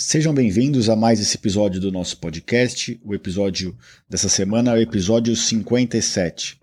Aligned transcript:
Sejam 0.00 0.32
bem-vindos 0.32 0.88
a 0.88 0.94
mais 0.94 1.18
esse 1.18 1.36
episódio 1.36 1.80
do 1.80 1.90
nosso 1.90 2.18
podcast. 2.18 3.00
O 3.04 3.16
episódio 3.16 3.76
dessa 4.08 4.28
semana 4.28 4.70
é 4.70 4.74
o 4.74 4.80
episódio 4.80 5.34
57. 5.34 6.56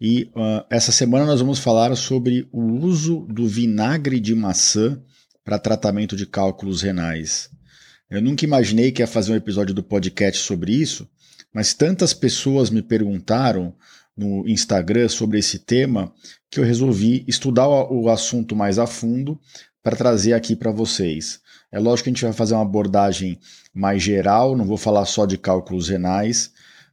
E 0.00 0.30
uh, 0.36 0.64
essa 0.70 0.92
semana 0.92 1.26
nós 1.26 1.40
vamos 1.40 1.58
falar 1.58 1.96
sobre 1.96 2.48
o 2.52 2.62
uso 2.62 3.26
do 3.28 3.48
vinagre 3.48 4.20
de 4.20 4.36
maçã 4.36 5.02
para 5.44 5.58
tratamento 5.58 6.14
de 6.14 6.26
cálculos 6.26 6.80
renais. 6.80 7.50
Eu 8.08 8.22
nunca 8.22 8.44
imaginei 8.44 8.92
que 8.92 9.02
ia 9.02 9.08
fazer 9.08 9.32
um 9.32 9.36
episódio 9.36 9.74
do 9.74 9.82
podcast 9.82 10.40
sobre 10.40 10.74
isso, 10.74 11.08
mas 11.52 11.74
tantas 11.74 12.14
pessoas 12.14 12.70
me 12.70 12.82
perguntaram 12.82 13.74
no 14.16 14.48
Instagram 14.48 15.08
sobre 15.08 15.40
esse 15.40 15.58
tema 15.58 16.14
que 16.48 16.60
eu 16.60 16.64
resolvi 16.64 17.24
estudar 17.26 17.66
o 17.68 18.08
assunto 18.08 18.54
mais 18.54 18.78
a 18.78 18.86
fundo 18.86 19.40
para 19.82 19.96
trazer 19.96 20.34
aqui 20.34 20.54
para 20.54 20.70
vocês. 20.70 21.42
É 21.74 21.78
lógico 21.80 22.04
que 22.04 22.10
a 22.10 22.12
gente 22.12 22.22
vai 22.22 22.32
fazer 22.32 22.54
uma 22.54 22.62
abordagem 22.62 23.36
mais 23.74 24.00
geral, 24.00 24.56
não 24.56 24.64
vou 24.64 24.76
falar 24.76 25.04
só 25.06 25.26
de 25.26 25.36
cálculos 25.36 25.88
renais, 25.88 26.52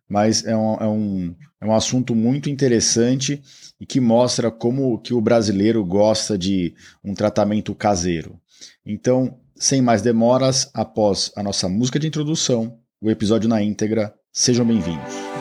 mas 0.09 0.43
é 0.43 0.57
um, 0.57 0.73
é 0.73 0.87
um, 0.87 1.35
é 1.61 1.65
um 1.67 1.75
assunto 1.75 2.15
muito 2.15 2.49
interessante 2.49 3.43
e 3.79 3.85
que 3.85 3.99
mostra 3.99 4.49
como 4.49 4.97
que 4.97 5.13
o 5.13 5.21
brasileiro 5.21 5.85
gosta 5.85 6.35
de 6.35 6.73
um 7.03 7.13
tratamento 7.13 7.75
caseiro. 7.75 8.39
Então, 8.83 9.37
sem 9.55 9.83
mais 9.83 10.01
demoras, 10.01 10.71
após 10.73 11.31
a 11.35 11.43
nossa 11.43 11.69
música 11.69 11.99
de 11.99 12.07
introdução, 12.07 12.79
o 12.99 13.11
episódio 13.11 13.47
na 13.47 13.61
íntegra, 13.61 14.11
sejam 14.33 14.65
bem-vindos. 14.65 15.40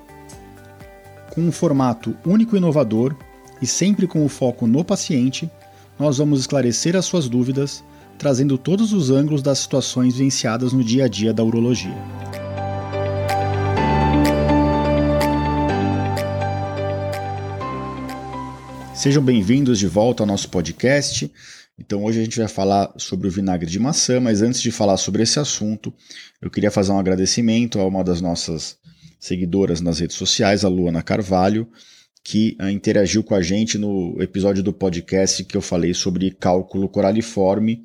com 1.31 1.41
um 1.41 1.51
formato 1.51 2.15
único 2.25 2.55
e 2.55 2.59
inovador 2.59 3.15
e 3.61 3.65
sempre 3.65 4.05
com 4.05 4.23
o 4.25 4.29
foco 4.29 4.67
no 4.67 4.83
paciente, 4.83 5.49
nós 5.97 6.17
vamos 6.17 6.41
esclarecer 6.41 6.95
as 6.95 7.05
suas 7.05 7.29
dúvidas, 7.29 7.83
trazendo 8.17 8.57
todos 8.57 8.91
os 8.91 9.09
ângulos 9.09 9.41
das 9.41 9.59
situações 9.59 10.15
vivenciadas 10.15 10.73
no 10.73 10.83
dia 10.83 11.05
a 11.05 11.07
dia 11.07 11.33
da 11.33 11.43
urologia. 11.43 11.95
Sejam 18.93 19.23
bem-vindos 19.23 19.79
de 19.79 19.87
volta 19.87 20.23
ao 20.23 20.27
nosso 20.27 20.49
podcast. 20.49 21.31
Então, 21.79 22.03
hoje 22.03 22.19
a 22.19 22.23
gente 22.23 22.37
vai 22.37 22.47
falar 22.47 22.93
sobre 22.97 23.27
o 23.27 23.31
vinagre 23.31 23.67
de 23.67 23.79
maçã, 23.79 24.19
mas 24.19 24.41
antes 24.41 24.61
de 24.61 24.69
falar 24.69 24.97
sobre 24.97 25.23
esse 25.23 25.39
assunto, 25.39 25.91
eu 26.41 26.51
queria 26.51 26.69
fazer 26.69 26.91
um 26.91 26.99
agradecimento 26.99 27.79
a 27.79 27.87
uma 27.87 28.03
das 28.03 28.21
nossas 28.21 28.77
seguidoras 29.21 29.79
nas 29.81 29.99
redes 29.99 30.15
sociais, 30.15 30.65
a 30.65 30.67
Luana 30.67 31.03
Carvalho, 31.03 31.69
que 32.23 32.57
uh, 32.59 32.69
interagiu 32.69 33.23
com 33.23 33.35
a 33.35 33.41
gente 33.41 33.77
no 33.77 34.17
episódio 34.19 34.63
do 34.63 34.73
podcast 34.73 35.43
que 35.43 35.55
eu 35.55 35.61
falei 35.61 35.93
sobre 35.93 36.31
cálculo 36.31 36.89
coraliforme, 36.89 37.83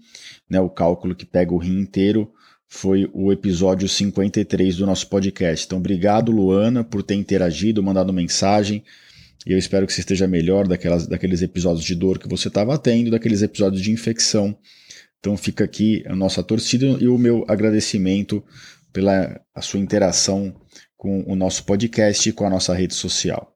né, 0.49 0.59
o 0.59 0.71
cálculo 0.71 1.15
que 1.15 1.27
pega 1.27 1.53
o 1.53 1.59
rim 1.59 1.79
inteiro, 1.79 2.33
foi 2.67 3.09
o 3.13 3.31
episódio 3.31 3.87
53 3.87 4.77
do 4.77 4.87
nosso 4.87 5.09
podcast. 5.09 5.67
Então, 5.67 5.79
obrigado, 5.79 6.33
Luana, 6.33 6.83
por 6.83 7.03
ter 7.03 7.15
interagido, 7.15 7.83
mandado 7.83 8.13
mensagem. 8.13 8.83
E 9.47 9.53
eu 9.53 9.59
espero 9.59 9.87
que 9.87 9.93
você 9.93 10.01
esteja 10.01 10.27
melhor 10.27 10.67
daquelas, 10.67 11.07
daqueles 11.07 11.43
episódios 11.43 11.85
de 11.85 11.95
dor 11.95 12.19
que 12.19 12.29
você 12.29 12.49
estava 12.49 12.77
tendo, 12.77 13.11
daqueles 13.11 13.43
episódios 13.43 13.83
de 13.83 13.93
infecção. 13.93 14.57
Então, 15.21 15.37
fica 15.37 15.65
aqui 15.65 16.03
a 16.07 16.17
nossa 16.17 16.43
torcida 16.43 16.87
e 17.01 17.07
o 17.07 17.17
meu 17.17 17.45
agradecimento 17.47 18.43
pela 18.93 19.41
a 19.55 19.61
sua 19.61 19.79
interação 19.79 20.55
com 20.97 21.23
o 21.27 21.37
nosso 21.37 21.65
podcast 21.65 22.29
e 22.29 22.33
com 22.33 22.47
a 22.47 22.51
nossa 22.51 22.75
rede 22.75 22.95
social. 22.95 23.55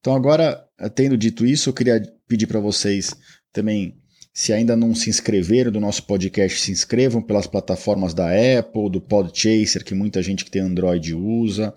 Então, 0.00 0.14
agora, 0.14 0.62
tendo 0.94 1.16
dito 1.16 1.46
isso, 1.46 1.70
eu 1.70 1.74
queria 1.74 2.00
pedir 2.28 2.46
para 2.46 2.60
vocês 2.60 3.14
também, 3.52 3.96
se 4.32 4.52
ainda 4.52 4.76
não 4.76 4.94
se 4.94 5.08
inscreveram 5.08 5.70
no 5.70 5.80
nosso 5.80 6.02
podcast, 6.04 6.60
se 6.60 6.72
inscrevam 6.72 7.22
pelas 7.22 7.46
plataformas 7.46 8.12
da 8.12 8.28
Apple, 8.28 8.90
do 8.90 9.00
Podchaser, 9.00 9.84
que 9.84 9.94
muita 9.94 10.22
gente 10.22 10.44
que 10.44 10.50
tem 10.50 10.62
Android 10.62 11.14
usa, 11.14 11.72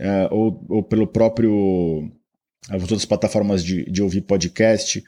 uh, 0.00 0.34
ou, 0.34 0.66
ou, 0.68 0.82
pelo 0.82 1.06
próprio. 1.06 2.10
as 2.68 2.82
outras 2.82 3.04
plataformas 3.04 3.64
de, 3.64 3.84
de 3.90 4.02
ouvir 4.02 4.22
podcast, 4.22 5.02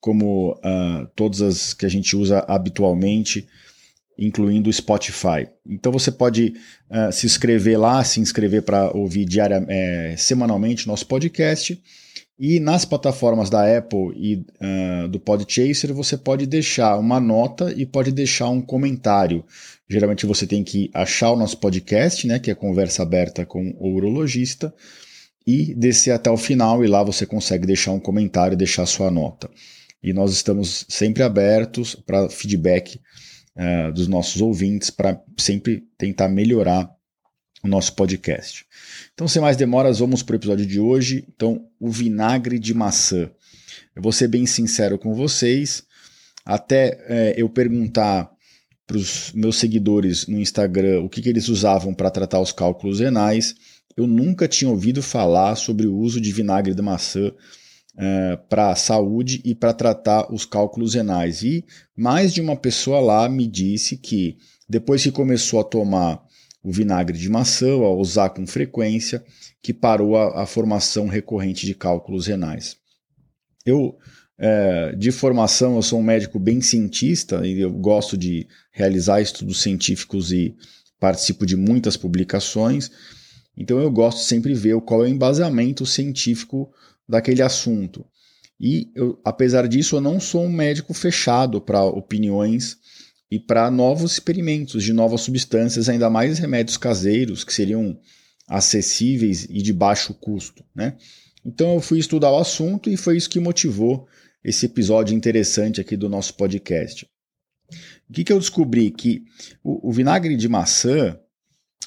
como 0.00 0.52
uh, 0.52 1.06
todas 1.14 1.42
as 1.42 1.74
que 1.74 1.84
a 1.84 1.88
gente 1.88 2.16
usa 2.16 2.40
habitualmente 2.48 3.46
incluindo 4.18 4.68
o 4.68 4.72
Spotify. 4.72 5.48
Então 5.66 5.92
você 5.92 6.10
pode 6.10 6.54
uh, 6.90 7.12
se 7.12 7.24
inscrever 7.24 7.78
lá, 7.78 8.02
se 8.02 8.20
inscrever 8.20 8.62
para 8.62 8.90
ouvir 8.90 9.24
diária, 9.24 9.64
é, 9.68 10.14
semanalmente 10.16 10.88
nosso 10.88 11.06
podcast. 11.06 11.80
E 12.40 12.60
nas 12.60 12.84
plataformas 12.84 13.50
da 13.50 13.78
Apple 13.78 14.12
e 14.16 14.36
uh, 14.36 15.08
do 15.08 15.18
Podchaser 15.18 15.92
você 15.92 16.16
pode 16.16 16.46
deixar 16.46 16.96
uma 16.96 17.18
nota 17.18 17.72
e 17.76 17.86
pode 17.86 18.12
deixar 18.12 18.48
um 18.48 18.60
comentário. 18.60 19.44
Geralmente 19.88 20.26
você 20.26 20.46
tem 20.46 20.62
que 20.62 20.90
achar 20.92 21.30
o 21.30 21.36
nosso 21.36 21.58
podcast, 21.58 22.26
né, 22.26 22.38
que 22.38 22.50
é 22.50 22.54
Conversa 22.54 23.02
Aberta 23.02 23.46
com 23.46 23.74
o 23.78 23.94
Urologista, 23.94 24.72
e 25.46 25.74
descer 25.74 26.12
até 26.12 26.30
o 26.30 26.36
final 26.36 26.84
e 26.84 26.86
lá 26.86 27.02
você 27.02 27.24
consegue 27.24 27.66
deixar 27.66 27.92
um 27.92 28.00
comentário 28.00 28.54
e 28.54 28.58
deixar 28.58 28.84
sua 28.86 29.10
nota. 29.10 29.50
E 30.02 30.12
nós 30.12 30.32
estamos 30.32 30.84
sempre 30.88 31.24
abertos 31.24 31.94
para 31.94 32.28
feedback 32.28 33.00
uh, 33.58 33.92
dos 33.92 34.06
nossos 34.08 34.40
ouvintes 34.40 34.90
para 34.90 35.20
sempre 35.36 35.84
tentar 35.98 36.28
melhorar 36.28 36.88
o 37.62 37.68
nosso 37.68 37.94
podcast. 37.94 38.64
Então, 39.12 39.26
sem 39.26 39.42
mais 39.42 39.56
demoras, 39.56 39.98
vamos 39.98 40.22
para 40.22 40.34
o 40.34 40.36
episódio 40.36 40.64
de 40.64 40.78
hoje. 40.78 41.24
Então, 41.28 41.66
o 41.78 41.90
vinagre 41.90 42.58
de 42.58 42.72
maçã. 42.72 43.30
Eu 43.94 44.02
vou 44.02 44.12
ser 44.12 44.28
bem 44.28 44.46
sincero 44.46 44.96
com 44.96 45.12
vocês, 45.12 45.82
até 46.44 47.04
é, 47.08 47.34
eu 47.36 47.48
perguntar 47.48 48.30
para 48.86 48.96
os 48.96 49.32
meus 49.34 49.56
seguidores 49.56 50.26
no 50.26 50.40
Instagram 50.40 51.02
o 51.02 51.10
que, 51.10 51.20
que 51.20 51.28
eles 51.28 51.48
usavam 51.48 51.92
para 51.92 52.10
tratar 52.10 52.40
os 52.40 52.52
cálculos 52.52 53.00
renais, 53.00 53.54
eu 53.94 54.06
nunca 54.06 54.48
tinha 54.48 54.70
ouvido 54.70 55.02
falar 55.02 55.56
sobre 55.56 55.86
o 55.86 55.94
uso 55.94 56.20
de 56.20 56.32
vinagre 56.32 56.74
de 56.74 56.80
maçã 56.80 57.32
é, 57.98 58.36
para 58.48 58.70
a 58.70 58.76
saúde 58.76 59.40
e 59.44 59.54
para 59.54 59.74
tratar 59.74 60.32
os 60.32 60.44
cálculos 60.44 60.94
renais. 60.94 61.42
E 61.42 61.64
mais 61.96 62.32
de 62.32 62.40
uma 62.40 62.56
pessoa 62.56 63.00
lá 63.00 63.28
me 63.28 63.46
disse 63.46 63.96
que 63.96 64.38
depois 64.68 65.02
que 65.02 65.10
começou 65.10 65.60
a 65.60 65.64
tomar 65.64 66.22
o 66.62 66.70
vinagre 66.70 67.18
de 67.18 67.28
maçã, 67.28 67.72
a 67.72 67.90
usar 67.90 68.30
com 68.30 68.46
frequência, 68.46 69.24
que 69.60 69.72
parou 69.72 70.16
a, 70.16 70.42
a 70.42 70.46
formação 70.46 71.08
recorrente 71.08 71.66
de 71.66 71.74
cálculos 71.74 72.26
renais. 72.26 72.76
Eu, 73.66 73.96
é, 74.38 74.94
de 74.96 75.10
formação, 75.10 75.76
eu 75.76 75.82
sou 75.82 75.98
um 75.98 76.02
médico 76.02 76.38
bem 76.38 76.60
cientista 76.60 77.44
e 77.44 77.60
eu 77.60 77.72
gosto 77.72 78.16
de 78.16 78.46
realizar 78.70 79.20
estudos 79.20 79.60
científicos 79.60 80.30
e 80.30 80.54
participo 81.00 81.44
de 81.44 81.56
muitas 81.56 81.96
publicações. 81.96 82.90
Então 83.56 83.80
eu 83.80 83.90
gosto 83.90 84.20
sempre 84.20 84.54
de 84.54 84.60
ver 84.60 84.80
qual 84.82 85.04
é 85.04 85.08
o 85.08 85.10
embasamento 85.10 85.84
científico 85.84 86.70
daquele 87.08 87.42
assunto. 87.42 88.04
E, 88.60 88.90
eu, 88.94 89.20
apesar 89.24 89.66
disso, 89.68 89.96
eu 89.96 90.00
não 90.00 90.18
sou 90.18 90.44
um 90.44 90.52
médico 90.52 90.92
fechado 90.92 91.60
para 91.60 91.82
opiniões 91.84 92.76
e 93.30 93.38
para 93.38 93.70
novos 93.70 94.12
experimentos 94.12 94.82
de 94.82 94.92
novas 94.92 95.20
substâncias, 95.20 95.88
ainda 95.88 96.10
mais 96.10 96.38
remédios 96.38 96.76
caseiros 96.76 97.44
que 97.44 97.52
seriam 97.52 97.98
acessíveis 98.48 99.44
e 99.44 99.62
de 99.62 99.72
baixo 99.72 100.14
custo. 100.14 100.64
Né? 100.74 100.96
Então 101.44 101.74
eu 101.74 101.80
fui 101.80 101.98
estudar 101.98 102.32
o 102.32 102.38
assunto 102.38 102.90
e 102.90 102.96
foi 102.96 103.16
isso 103.16 103.30
que 103.30 103.38
motivou 103.38 104.08
esse 104.42 104.66
episódio 104.66 105.14
interessante 105.14 105.80
aqui 105.80 105.96
do 105.96 106.08
nosso 106.08 106.34
podcast. 106.34 107.06
O 108.08 108.12
que, 108.12 108.24
que 108.24 108.32
eu 108.32 108.38
descobri? 108.38 108.90
Que 108.90 109.22
o, 109.62 109.90
o 109.90 109.92
vinagre 109.92 110.34
de 110.36 110.48
maçã, 110.48 111.18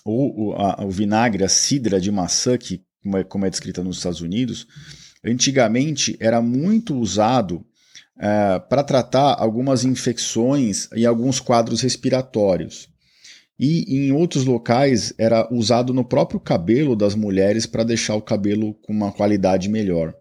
ou 0.06 0.50
o, 0.50 0.53
a, 0.53 0.85
o 0.85 0.89
vinagre, 0.89 1.44
a 1.44 1.50
cidra 1.50 2.00
de 2.00 2.12
maçã, 2.12 2.57
que 2.57 2.83
como 3.01 3.17
é, 3.17 3.24
como 3.24 3.45
é 3.45 3.50
descrita 3.50 3.83
nos 3.83 3.97
Estados 3.97 4.21
Unidos, 4.21 4.67
antigamente 5.23 6.15
era 6.19 6.41
muito 6.41 6.97
usado 6.97 7.65
é, 8.19 8.59
para 8.59 8.83
tratar 8.83 9.35
algumas 9.39 9.83
infecções 9.83 10.88
e 10.95 11.06
alguns 11.06 11.39
quadros 11.39 11.81
respiratórios. 11.81 12.89
e 13.59 14.07
em 14.07 14.12
outros 14.12 14.44
locais 14.44 15.13
era 15.19 15.47
usado 15.53 15.94
no 15.94 16.03
próprio 16.03 16.39
cabelo 16.39 16.95
das 16.95 17.13
mulheres 17.13 17.68
para 17.68 17.83
deixar 17.83 18.15
o 18.15 18.21
cabelo 18.21 18.73
com 18.81 18.91
uma 18.91 19.12
qualidade 19.12 19.69
melhor. 19.69 20.15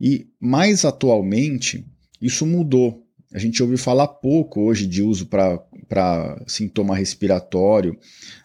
E 0.00 0.28
mais 0.40 0.84
atualmente, 0.84 1.84
isso 2.20 2.46
mudou. 2.46 3.04
A 3.32 3.38
gente 3.38 3.60
ouve 3.62 3.76
falar 3.76 4.06
pouco 4.06 4.60
hoje 4.60 4.86
de 4.86 5.02
uso 5.02 5.26
para 5.26 6.44
sintoma 6.46 6.96
respiratório. 6.96 7.98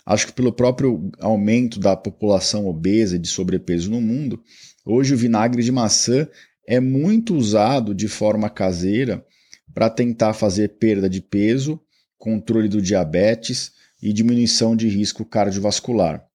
Acho 0.06 0.28
que 0.28 0.34
pelo 0.34 0.52
próprio 0.52 1.12
aumento 1.20 1.80
da 1.80 1.96
população 1.96 2.66
obesa 2.66 3.16
e 3.16 3.20
de 3.20 3.28
sobrepeso 3.28 3.92
no 3.92 4.02
mundo, 4.02 4.44
hoje 4.90 5.14
o 5.14 5.18
vinagre 5.18 5.64
de 5.64 5.72
maçã 5.72 6.28
é 6.68 6.80
muito 6.80 7.36
usado 7.36 7.94
de 7.94 8.08
forma 8.08 8.50
caseira 8.50 9.26
para 9.74 9.90
tentar 9.90 10.34
fazer 10.34 10.78
perda 10.80 11.10
de 11.10 11.22
peso, 11.22 11.80
controle 12.18 12.68
do 12.68 12.82
diabetes 12.82 13.72
e 14.02 14.12
diminuição 14.12 14.76
de 14.76 14.88
risco 14.88 15.26
cardiovascular. 15.26 16.26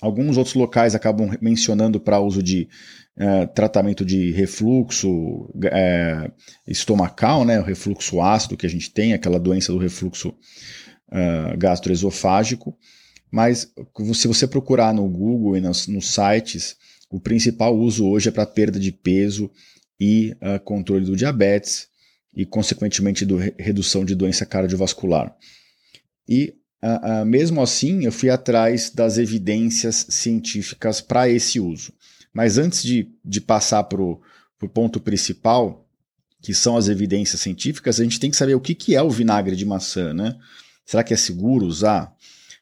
Alguns 0.00 0.36
outros 0.36 0.54
locais 0.54 0.94
acabam 0.94 1.30
mencionando 1.40 2.00
para 2.00 2.20
uso 2.20 2.42
de 2.42 2.68
é, 3.16 3.46
tratamento 3.46 4.04
de 4.04 4.32
refluxo 4.32 5.48
é, 5.66 6.30
estomacal, 6.66 7.44
né, 7.44 7.60
o 7.60 7.64
refluxo 7.64 8.20
ácido 8.20 8.56
que 8.56 8.66
a 8.66 8.70
gente 8.70 8.90
tem, 8.90 9.12
aquela 9.12 9.38
doença 9.38 9.72
do 9.72 9.78
refluxo 9.78 10.34
é, 11.12 11.56
gastroesofágico. 11.56 12.76
Mas 13.30 13.72
se 14.14 14.28
você 14.28 14.46
procurar 14.46 14.92
no 14.92 15.08
Google 15.08 15.56
e 15.56 15.60
nos, 15.60 15.86
nos 15.86 16.12
sites, 16.12 16.76
o 17.10 17.20
principal 17.20 17.76
uso 17.76 18.06
hoje 18.06 18.28
é 18.28 18.32
para 18.32 18.46
perda 18.46 18.78
de 18.78 18.90
peso 18.90 19.50
e 20.00 20.36
uh, 20.42 20.58
controle 20.64 21.04
do 21.04 21.16
diabetes 21.16 21.88
e, 22.34 22.44
consequentemente, 22.44 23.24
do, 23.24 23.36
redução 23.58 24.04
de 24.04 24.14
doença 24.14 24.44
cardiovascular. 24.44 25.34
E, 26.28 26.54
uh, 26.82 27.22
uh, 27.22 27.26
mesmo 27.26 27.62
assim, 27.62 28.04
eu 28.04 28.12
fui 28.12 28.30
atrás 28.30 28.90
das 28.90 29.18
evidências 29.18 30.06
científicas 30.08 31.00
para 31.00 31.28
esse 31.28 31.60
uso. 31.60 31.92
Mas 32.32 32.58
antes 32.58 32.82
de, 32.82 33.08
de 33.24 33.40
passar 33.40 33.84
para 33.84 34.02
o 34.02 34.20
ponto 34.72 34.98
principal, 34.98 35.86
que 36.42 36.52
são 36.52 36.76
as 36.76 36.88
evidências 36.88 37.40
científicas, 37.40 38.00
a 38.00 38.02
gente 38.02 38.18
tem 38.18 38.30
que 38.30 38.36
saber 38.36 38.54
o 38.54 38.60
que, 38.60 38.74
que 38.74 38.96
é 38.96 39.02
o 39.02 39.08
vinagre 39.08 39.54
de 39.54 39.64
maçã, 39.64 40.12
né? 40.12 40.36
Será 40.84 41.02
que 41.02 41.14
é 41.14 41.16
seguro 41.16 41.64
usar? 41.64 42.12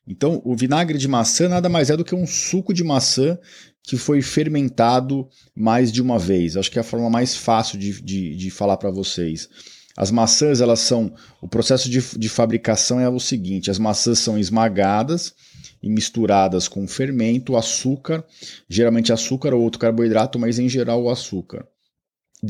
Então, 0.06 0.42
o 0.44 0.54
vinagre 0.54 0.98
de 0.98 1.08
maçã 1.08 1.48
nada 1.48 1.68
mais 1.68 1.90
é 1.90 1.96
do 1.96 2.04
que 2.04 2.14
um 2.14 2.26
suco 2.26 2.74
de 2.74 2.84
maçã 2.84 3.38
que 3.82 3.96
foi 3.96 4.22
fermentado 4.22 5.28
mais 5.54 5.90
de 5.90 6.00
uma 6.00 6.18
vez. 6.18 6.56
Acho 6.56 6.70
que 6.70 6.78
é 6.78 6.80
a 6.80 6.84
forma 6.84 7.10
mais 7.10 7.36
fácil 7.36 7.78
de, 7.78 8.00
de, 8.00 8.36
de 8.36 8.50
falar 8.50 8.76
para 8.76 8.90
vocês. 8.90 9.48
As 9.96 10.10
maçãs, 10.10 10.60
elas 10.60 10.80
são. 10.80 11.12
O 11.40 11.48
processo 11.48 11.90
de, 11.90 12.00
de 12.16 12.28
fabricação 12.28 13.00
é 13.00 13.08
o 13.08 13.20
seguinte: 13.20 13.70
as 13.70 13.78
maçãs 13.78 14.18
são 14.18 14.38
esmagadas, 14.38 15.34
e 15.82 15.90
misturadas 15.90 16.68
com 16.68 16.86
fermento, 16.86 17.56
açúcar, 17.56 18.24
geralmente 18.68 19.12
açúcar 19.12 19.52
ou 19.52 19.62
outro 19.62 19.80
carboidrato, 19.80 20.38
mas 20.38 20.58
em 20.58 20.68
geral 20.68 21.02
o 21.02 21.10
açúcar. 21.10 21.66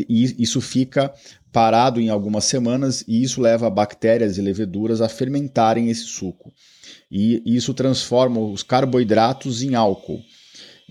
E 0.09 0.43
isso 0.43 0.61
fica 0.61 1.13
parado 1.53 2.01
em 2.01 2.09
algumas 2.09 2.45
semanas 2.45 3.05
e 3.07 3.23
isso 3.23 3.41
leva 3.41 3.69
bactérias 3.69 4.39
e 4.39 4.41
leveduras 4.41 5.01
a 5.01 5.09
fermentarem 5.09 5.91
esse 5.91 6.05
suco. 6.05 6.53
E 7.11 7.43
isso 7.45 7.75
transforma 7.75 8.41
os 8.41 8.63
carboidratos 8.63 9.63
em 9.63 9.75
álcool. 9.75 10.23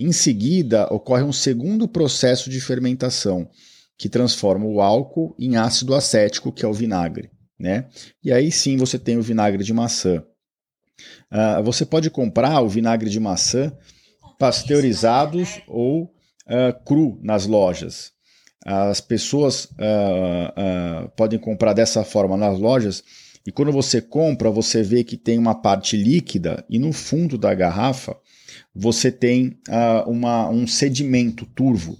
Em 0.03 0.11
seguida, 0.11 0.91
ocorre 0.91 1.21
um 1.21 1.31
segundo 1.31 1.87
processo 1.87 2.49
de 2.49 2.59
fermentação, 2.59 3.47
que 3.95 4.09
transforma 4.09 4.65
o 4.65 4.81
álcool 4.81 5.35
em 5.37 5.57
ácido 5.57 5.93
acético, 5.93 6.51
que 6.51 6.65
é 6.65 6.67
o 6.67 6.73
vinagre. 6.73 7.29
Né? 7.59 7.85
E 8.23 8.31
aí 8.31 8.51
sim 8.51 8.77
você 8.77 8.97
tem 8.97 9.17
o 9.17 9.21
vinagre 9.21 9.63
de 9.63 9.71
maçã. 9.71 10.23
Uh, 11.31 11.63
você 11.63 11.85
pode 11.85 12.09
comprar 12.09 12.61
o 12.61 12.67
vinagre 12.67 13.11
de 13.11 13.19
maçã 13.19 13.71
pasteurizados 14.39 15.61
ou 15.67 16.05
uh, 16.05 16.83
cru 16.83 17.19
nas 17.21 17.45
lojas. 17.45 18.11
As 18.65 19.01
pessoas 19.01 19.65
uh, 19.65 21.09
podem 21.15 21.37
comprar 21.37 21.73
dessa 21.73 22.03
forma 22.03 22.35
nas 22.35 22.57
lojas 22.57 23.03
e 23.45 23.51
quando 23.51 23.71
você 23.71 24.01
compra, 24.01 24.49
você 24.49 24.81
vê 24.81 25.03
que 25.03 25.15
tem 25.15 25.37
uma 25.37 25.53
parte 25.53 25.95
líquida 25.95 26.65
e 26.67 26.79
no 26.79 26.91
fundo 26.91 27.37
da 27.37 27.53
garrafa 27.53 28.17
você 28.73 29.11
tem 29.11 29.59
uma, 30.07 30.49
um 30.49 30.65
sedimento 30.65 31.45
turvo 31.45 31.97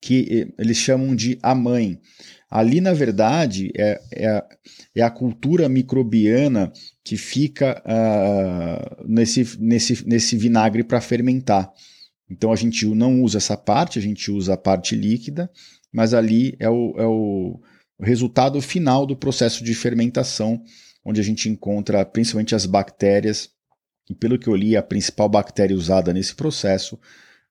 que 0.00 0.52
eles 0.58 0.78
chamam 0.78 1.14
de 1.14 1.38
amãe. 1.42 2.00
Ali, 2.50 2.80
na 2.80 2.92
verdade, 2.92 3.70
é, 3.76 4.00
é, 4.12 4.44
é 4.96 5.02
a 5.02 5.10
cultura 5.10 5.68
microbiana 5.68 6.72
que 7.04 7.16
fica 7.16 7.80
uh, 7.86 9.06
nesse, 9.06 9.56
nesse, 9.60 10.06
nesse 10.06 10.36
vinagre 10.36 10.82
para 10.82 11.00
fermentar. 11.00 11.70
Então 12.28 12.52
a 12.52 12.56
gente 12.56 12.86
não 12.86 13.22
usa 13.22 13.38
essa 13.38 13.56
parte, 13.56 13.98
a 13.98 14.02
gente 14.02 14.30
usa 14.30 14.54
a 14.54 14.56
parte 14.56 14.96
líquida, 14.96 15.50
mas 15.92 16.12
ali 16.12 16.56
é 16.58 16.68
o, 16.68 16.94
é 16.96 17.06
o 17.06 17.60
resultado 18.00 18.60
final 18.60 19.06
do 19.06 19.16
processo 19.16 19.62
de 19.62 19.74
fermentação, 19.74 20.60
onde 21.04 21.20
a 21.20 21.24
gente 21.24 21.48
encontra 21.48 22.04
principalmente 22.04 22.54
as 22.54 22.66
bactérias, 22.66 23.50
e 24.08 24.14
pelo 24.14 24.38
que 24.38 24.48
eu 24.48 24.54
li, 24.54 24.76
a 24.76 24.82
principal 24.82 25.28
bactéria 25.28 25.76
usada 25.76 26.12
nesse 26.12 26.34
processo 26.34 26.98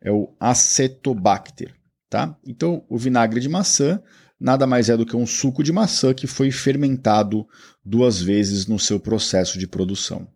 é 0.01 0.11
o 0.11 0.33
acetobacter. 0.39 1.73
Tá? 2.09 2.35
Então, 2.45 2.83
o 2.89 2.97
vinagre 2.97 3.39
de 3.39 3.47
maçã 3.47 4.01
nada 4.39 4.65
mais 4.65 4.89
é 4.89 4.95
do 4.95 5.05
que 5.05 5.15
um 5.15 5.27
suco 5.27 5.63
de 5.63 5.71
maçã 5.71 6.13
que 6.13 6.25
foi 6.25 6.49
fermentado 6.49 7.45
duas 7.83 8.21
vezes 8.21 8.65
no 8.65 8.79
seu 8.79 8.99
processo 8.99 9.59
de 9.59 9.67
produção. 9.67 10.27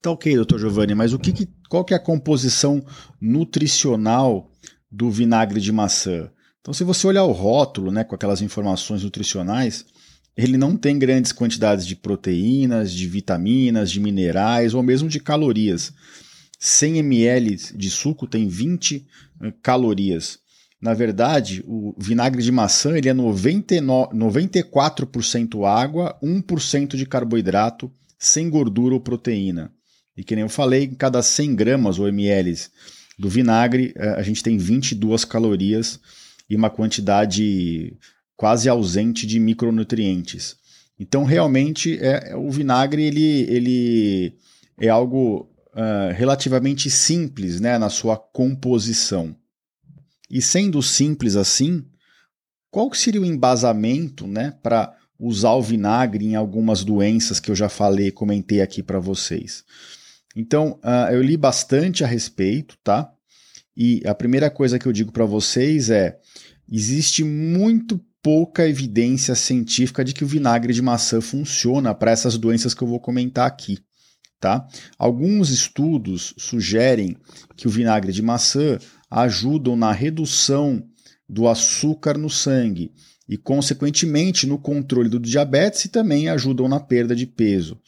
Tá 0.00 0.10
ok, 0.10 0.36
doutor 0.36 0.60
Giovanni, 0.60 0.94
mas 0.94 1.12
o 1.12 1.18
que, 1.18 1.32
que, 1.32 1.48
qual 1.68 1.84
que 1.84 1.92
é 1.92 1.96
a 1.96 2.02
composição 2.02 2.84
nutricional 3.20 4.50
do 4.90 5.10
vinagre 5.10 5.60
de 5.60 5.72
maçã? 5.72 6.30
Então, 6.60 6.72
se 6.72 6.84
você 6.84 7.06
olhar 7.06 7.24
o 7.24 7.32
rótulo, 7.32 7.90
né, 7.90 8.04
com 8.04 8.14
aquelas 8.14 8.40
informações 8.40 9.02
nutricionais, 9.02 9.84
ele 10.36 10.58
não 10.58 10.76
tem 10.76 10.98
grandes 10.98 11.32
quantidades 11.32 11.86
de 11.86 11.96
proteínas, 11.96 12.92
de 12.92 13.08
vitaminas, 13.08 13.90
de 13.90 13.98
minerais 13.98 14.74
ou 14.74 14.82
mesmo 14.82 15.08
de 15.08 15.18
calorias. 15.18 15.92
100 16.58 16.98
ml 16.98 17.56
de 17.74 17.90
suco 17.90 18.26
tem 18.26 18.46
20 18.46 19.06
eh, 19.42 19.52
calorias. 19.62 20.38
Na 20.80 20.92
verdade, 20.92 21.64
o 21.66 21.94
vinagre 21.98 22.42
de 22.42 22.52
maçã 22.52 22.96
ele 22.96 23.08
é 23.08 23.14
99, 23.14 24.14
94% 24.14 25.66
água, 25.66 26.18
1% 26.22 26.96
de 26.96 27.06
carboidrato, 27.06 27.90
sem 28.18 28.50
gordura 28.50 28.94
ou 28.94 29.00
proteína. 29.00 29.72
E 30.16 30.22
que 30.22 30.34
nem 30.34 30.42
eu 30.42 30.48
falei, 30.48 30.84
em 30.84 30.94
cada 30.94 31.22
100 31.22 31.54
gramas 31.54 31.98
ou 31.98 32.08
ml 32.08 32.56
do 33.18 33.28
vinagre, 33.30 33.94
eh, 33.96 34.14
a 34.18 34.22
gente 34.22 34.42
tem 34.42 34.58
22 34.58 35.24
calorias 35.24 35.98
e 36.48 36.54
uma 36.54 36.68
quantidade 36.68 37.96
quase 38.36 38.68
ausente 38.68 39.26
de 39.26 39.40
micronutrientes. 39.40 40.56
Então, 40.98 41.24
realmente, 41.24 41.98
é, 42.00 42.30
é 42.30 42.36
o 42.36 42.50
vinagre 42.50 43.02
ele, 43.02 43.46
ele 43.48 44.36
é 44.78 44.88
algo 44.88 45.48
uh, 45.72 46.12
relativamente 46.14 46.90
simples 46.90 47.60
né, 47.60 47.78
na 47.78 47.90
sua 47.90 48.16
composição. 48.16 49.36
E 50.30 50.42
sendo 50.42 50.82
simples 50.82 51.36
assim, 51.36 51.84
qual 52.70 52.92
seria 52.92 53.20
o 53.20 53.26
embasamento 53.26 54.26
né, 54.26 54.54
para 54.62 54.94
usar 55.18 55.52
o 55.52 55.62
vinagre 55.62 56.26
em 56.26 56.34
algumas 56.34 56.84
doenças 56.84 57.40
que 57.40 57.50
eu 57.50 57.54
já 57.54 57.68
falei, 57.68 58.10
comentei 58.10 58.60
aqui 58.60 58.82
para 58.82 58.98
vocês? 58.98 59.64
Então, 60.34 60.78
uh, 60.84 61.12
eu 61.12 61.22
li 61.22 61.36
bastante 61.36 62.04
a 62.04 62.06
respeito, 62.06 62.76
tá? 62.84 63.10
E 63.74 64.02
a 64.06 64.14
primeira 64.14 64.50
coisa 64.50 64.78
que 64.78 64.86
eu 64.86 64.92
digo 64.92 65.12
para 65.12 65.24
vocês 65.24 65.90
é: 65.90 66.18
existe 66.70 67.24
muito 67.24 67.98
pouca 68.26 68.68
evidência 68.68 69.36
científica 69.36 70.04
de 70.04 70.12
que 70.12 70.24
o 70.24 70.26
vinagre 70.26 70.72
de 70.72 70.82
maçã 70.82 71.20
funciona 71.20 71.94
para 71.94 72.10
essas 72.10 72.36
doenças 72.36 72.74
que 72.74 72.82
eu 72.82 72.88
vou 72.88 72.98
comentar 72.98 73.46
aqui. 73.46 73.78
Tá? 74.40 74.66
Alguns 74.98 75.50
estudos 75.50 76.34
sugerem 76.36 77.16
que 77.56 77.68
o 77.68 77.70
vinagre 77.70 78.12
de 78.12 78.20
maçã 78.22 78.80
ajudam 79.08 79.76
na 79.76 79.92
redução 79.92 80.84
do 81.28 81.46
açúcar 81.46 82.18
no 82.18 82.28
sangue 82.28 82.90
e, 83.28 83.36
consequentemente, 83.36 84.44
no 84.44 84.58
controle 84.58 85.08
do 85.08 85.20
diabetes 85.20 85.84
e 85.84 85.88
também 85.88 86.28
ajudam 86.28 86.66
na 86.66 86.80
perda 86.80 87.14
de 87.14 87.28
peso. 87.28 87.80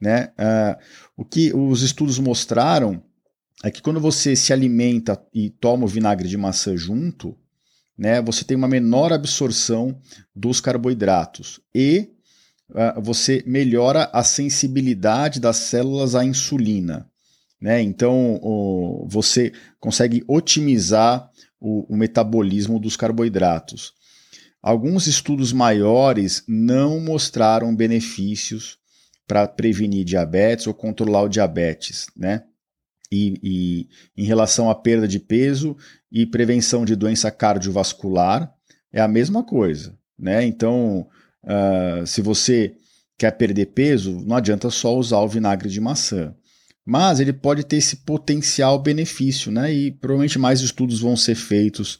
Né? 0.00 0.28
Uh, 0.38 0.80
o 1.16 1.24
que 1.24 1.52
os 1.52 1.82
estudos 1.82 2.20
mostraram 2.20 3.02
é 3.64 3.70
que 3.72 3.82
quando 3.82 3.98
você 3.98 4.36
se 4.36 4.52
alimenta 4.52 5.20
e 5.34 5.50
toma 5.50 5.86
o 5.86 5.88
vinagre 5.88 6.28
de 6.28 6.36
maçã 6.36 6.76
junto, 6.76 7.36
né, 8.02 8.20
você 8.20 8.42
tem 8.42 8.56
uma 8.56 8.66
menor 8.66 9.12
absorção 9.12 9.96
dos 10.34 10.60
carboidratos 10.60 11.60
e 11.72 12.10
uh, 12.70 13.00
você 13.00 13.44
melhora 13.46 14.10
a 14.12 14.24
sensibilidade 14.24 15.38
das 15.38 15.58
células 15.58 16.16
à 16.16 16.24
insulina. 16.24 17.08
Né? 17.60 17.80
Então, 17.80 18.40
você 19.08 19.52
consegue 19.78 20.24
otimizar 20.26 21.30
o, 21.60 21.94
o 21.94 21.96
metabolismo 21.96 22.80
dos 22.80 22.96
carboidratos. 22.96 23.92
Alguns 24.60 25.06
estudos 25.06 25.52
maiores 25.52 26.42
não 26.48 26.98
mostraram 26.98 27.72
benefícios 27.72 28.78
para 29.28 29.46
prevenir 29.46 30.04
diabetes 30.04 30.66
ou 30.66 30.74
controlar 30.74 31.22
o 31.22 31.28
diabetes, 31.28 32.06
né? 32.16 32.42
E, 33.14 33.38
e, 33.42 33.88
em 34.16 34.24
relação 34.24 34.70
à 34.70 34.74
perda 34.74 35.06
de 35.06 35.20
peso 35.20 35.76
e 36.10 36.24
prevenção 36.24 36.82
de 36.82 36.96
doença 36.96 37.30
cardiovascular, 37.30 38.50
é 38.90 39.02
a 39.02 39.06
mesma 39.06 39.44
coisa, 39.44 39.94
né? 40.18 40.42
Então, 40.46 41.06
uh, 41.44 42.06
se 42.06 42.22
você 42.22 42.74
quer 43.18 43.32
perder 43.32 43.66
peso, 43.66 44.18
não 44.24 44.36
adianta 44.36 44.70
só 44.70 44.96
usar 44.96 45.18
o 45.18 45.28
vinagre 45.28 45.68
de 45.68 45.78
maçã. 45.78 46.34
Mas 46.86 47.20
ele 47.20 47.34
pode 47.34 47.64
ter 47.64 47.76
esse 47.76 47.96
potencial 47.96 48.78
benefício, 48.78 49.52
né? 49.52 49.70
E 49.70 49.90
provavelmente 49.90 50.38
mais 50.38 50.62
estudos 50.62 51.00
vão 51.00 51.14
ser 51.14 51.34
feitos 51.34 51.98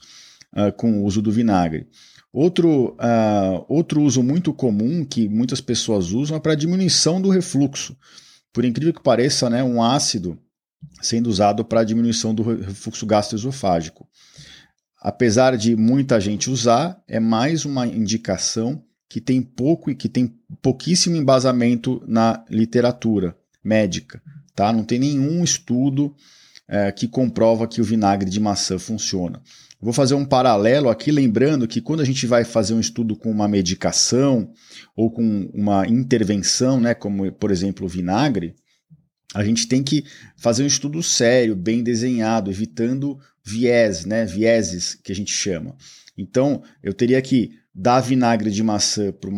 uh, 0.56 0.72
com 0.72 0.98
o 0.98 1.04
uso 1.04 1.20
do 1.20 1.30
vinagre. 1.30 1.86
Outro, 2.32 2.94
uh, 2.94 3.66
outro 3.68 4.00
uso 4.00 4.22
muito 4.22 4.54
comum 4.54 5.04
que 5.04 5.28
muitas 5.28 5.60
pessoas 5.60 6.10
usam 6.10 6.38
é 6.38 6.40
para 6.40 6.54
diminuição 6.54 7.20
do 7.20 7.28
refluxo. 7.28 7.94
Por 8.50 8.64
incrível 8.64 8.94
que 8.94 9.02
pareça, 9.02 9.50
né, 9.50 9.62
um 9.62 9.82
ácido 9.82 10.38
sendo 11.00 11.28
usado 11.28 11.64
para 11.64 11.84
diminuição 11.84 12.34
do 12.34 12.42
refluxo 12.42 13.06
gastroesofágico. 13.06 14.08
Apesar 15.00 15.56
de 15.56 15.74
muita 15.74 16.20
gente 16.20 16.48
usar, 16.48 17.02
é 17.08 17.18
mais 17.18 17.64
uma 17.64 17.86
indicação 17.86 18.82
que 19.08 19.20
tem 19.20 19.42
pouco 19.42 19.90
e 19.90 19.94
que 19.94 20.08
tem 20.08 20.34
pouquíssimo 20.62 21.16
embasamento 21.16 22.02
na 22.06 22.44
literatura 22.48 23.36
médica. 23.62 24.22
Tá? 24.54 24.72
Não 24.72 24.84
tem 24.84 24.98
nenhum 24.98 25.42
estudo 25.42 26.14
é, 26.68 26.92
que 26.92 27.08
comprova 27.08 27.66
que 27.66 27.80
o 27.80 27.84
vinagre 27.84 28.30
de 28.30 28.40
maçã 28.40 28.78
funciona. 28.78 29.42
Vou 29.80 29.92
fazer 29.92 30.14
um 30.14 30.24
paralelo 30.24 30.88
aqui, 30.88 31.10
lembrando 31.10 31.66
que 31.66 31.80
quando 31.80 32.00
a 32.00 32.04
gente 32.04 32.24
vai 32.26 32.44
fazer 32.44 32.72
um 32.72 32.80
estudo 32.80 33.16
com 33.16 33.30
uma 33.30 33.48
medicação 33.48 34.52
ou 34.96 35.10
com 35.10 35.50
uma 35.52 35.86
intervenção, 35.88 36.80
né, 36.80 36.94
como 36.94 37.30
por 37.32 37.50
exemplo 37.50 37.84
o 37.84 37.88
vinagre, 37.88 38.54
a 39.34 39.44
gente 39.44 39.66
tem 39.66 39.82
que 39.82 40.04
fazer 40.36 40.62
um 40.62 40.66
estudo 40.66 41.02
sério, 41.02 41.56
bem 41.56 41.82
desenhado, 41.82 42.50
evitando 42.50 43.18
viés, 43.44 44.04
né, 44.04 44.24
vieses 44.24 44.94
que 44.94 45.12
a 45.12 45.14
gente 45.14 45.32
chama. 45.32 45.74
Então, 46.16 46.62
eu 46.82 46.92
teria 46.92 47.20
que 47.22 47.52
dar 47.74 48.00
vinagre 48.00 48.50
de 48.50 48.62
maçã 48.62 49.12
para 49.12 49.30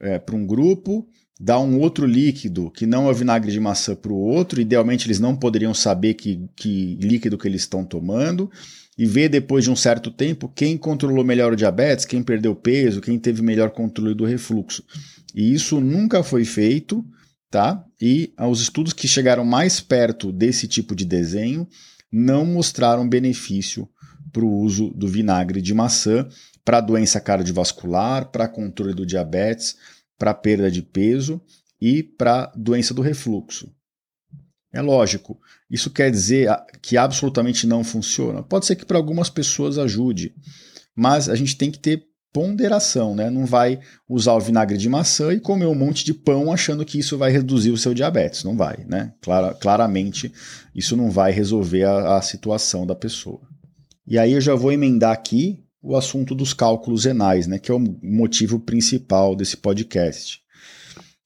é, 0.00 0.22
um 0.32 0.46
grupo, 0.46 1.06
dar 1.38 1.58
um 1.60 1.78
outro 1.78 2.06
líquido 2.06 2.70
que 2.70 2.86
não 2.86 3.10
é 3.10 3.12
vinagre 3.12 3.50
de 3.50 3.60
maçã 3.60 3.94
para 3.94 4.12
o 4.12 4.16
outro. 4.16 4.60
Idealmente, 4.60 5.06
eles 5.06 5.20
não 5.20 5.36
poderiam 5.36 5.74
saber 5.74 6.14
que, 6.14 6.48
que 6.54 6.96
líquido 7.00 7.36
que 7.36 7.48
eles 7.48 7.62
estão 7.62 7.84
tomando. 7.84 8.50
E 8.98 9.04
ver 9.04 9.28
depois 9.28 9.64
de 9.64 9.70
um 9.70 9.76
certo 9.76 10.10
tempo 10.10 10.50
quem 10.54 10.78
controlou 10.78 11.22
melhor 11.22 11.52
o 11.52 11.56
diabetes, 11.56 12.06
quem 12.06 12.22
perdeu 12.22 12.54
peso, 12.54 13.02
quem 13.02 13.18
teve 13.18 13.42
melhor 13.42 13.70
controle 13.70 14.14
do 14.14 14.24
refluxo. 14.24 14.82
E 15.34 15.52
isso 15.52 15.78
nunca 15.82 16.22
foi 16.22 16.46
feito, 16.46 17.04
tá? 17.50 17.84
E 18.00 18.32
os 18.38 18.60
estudos 18.60 18.92
que 18.92 19.08
chegaram 19.08 19.44
mais 19.44 19.80
perto 19.80 20.32
desse 20.32 20.66
tipo 20.66 20.94
de 20.94 21.04
desenho 21.04 21.66
não 22.10 22.44
mostraram 22.44 23.08
benefício 23.08 23.88
para 24.32 24.44
o 24.44 24.60
uso 24.60 24.90
do 24.90 25.08
vinagre 25.08 25.62
de 25.62 25.72
maçã 25.72 26.28
para 26.64 26.80
doença 26.80 27.20
cardiovascular, 27.20 28.30
para 28.30 28.48
controle 28.48 28.92
do 28.92 29.06
diabetes, 29.06 29.76
para 30.18 30.34
perda 30.34 30.70
de 30.70 30.82
peso 30.82 31.40
e 31.80 32.02
para 32.02 32.52
doença 32.56 32.92
do 32.92 33.02
refluxo. 33.02 33.72
É 34.72 34.82
lógico, 34.82 35.40
isso 35.70 35.90
quer 35.90 36.10
dizer 36.10 36.50
que 36.82 36.96
absolutamente 36.96 37.66
não 37.66 37.84
funciona? 37.84 38.42
Pode 38.42 38.66
ser 38.66 38.76
que 38.76 38.84
para 38.84 38.98
algumas 38.98 39.30
pessoas 39.30 39.78
ajude, 39.78 40.34
mas 40.94 41.28
a 41.28 41.34
gente 41.34 41.56
tem 41.56 41.70
que 41.70 41.78
ter 41.78 42.04
ponderação, 42.36 43.14
né? 43.14 43.30
Não 43.30 43.46
vai 43.46 43.80
usar 44.06 44.34
o 44.34 44.40
vinagre 44.40 44.76
de 44.76 44.90
maçã 44.90 45.32
e 45.32 45.40
comer 45.40 45.64
um 45.64 45.74
monte 45.74 46.04
de 46.04 46.12
pão 46.12 46.52
achando 46.52 46.84
que 46.84 46.98
isso 46.98 47.16
vai 47.16 47.32
reduzir 47.32 47.70
o 47.70 47.78
seu 47.78 47.94
diabetes. 47.94 48.44
Não 48.44 48.54
vai, 48.54 48.84
né? 48.86 49.14
Clara, 49.22 49.54
claramente, 49.54 50.30
isso 50.74 50.98
não 50.98 51.10
vai 51.10 51.32
resolver 51.32 51.84
a, 51.84 52.18
a 52.18 52.20
situação 52.20 52.86
da 52.86 52.94
pessoa. 52.94 53.40
E 54.06 54.18
aí 54.18 54.32
eu 54.32 54.40
já 54.42 54.54
vou 54.54 54.70
emendar 54.70 55.12
aqui 55.12 55.64
o 55.80 55.96
assunto 55.96 56.34
dos 56.34 56.52
cálculos 56.52 57.06
renais, 57.06 57.46
né, 57.46 57.58
que 57.58 57.70
é 57.70 57.74
o 57.74 57.80
motivo 58.02 58.60
principal 58.60 59.34
desse 59.34 59.56
podcast. 59.56 60.42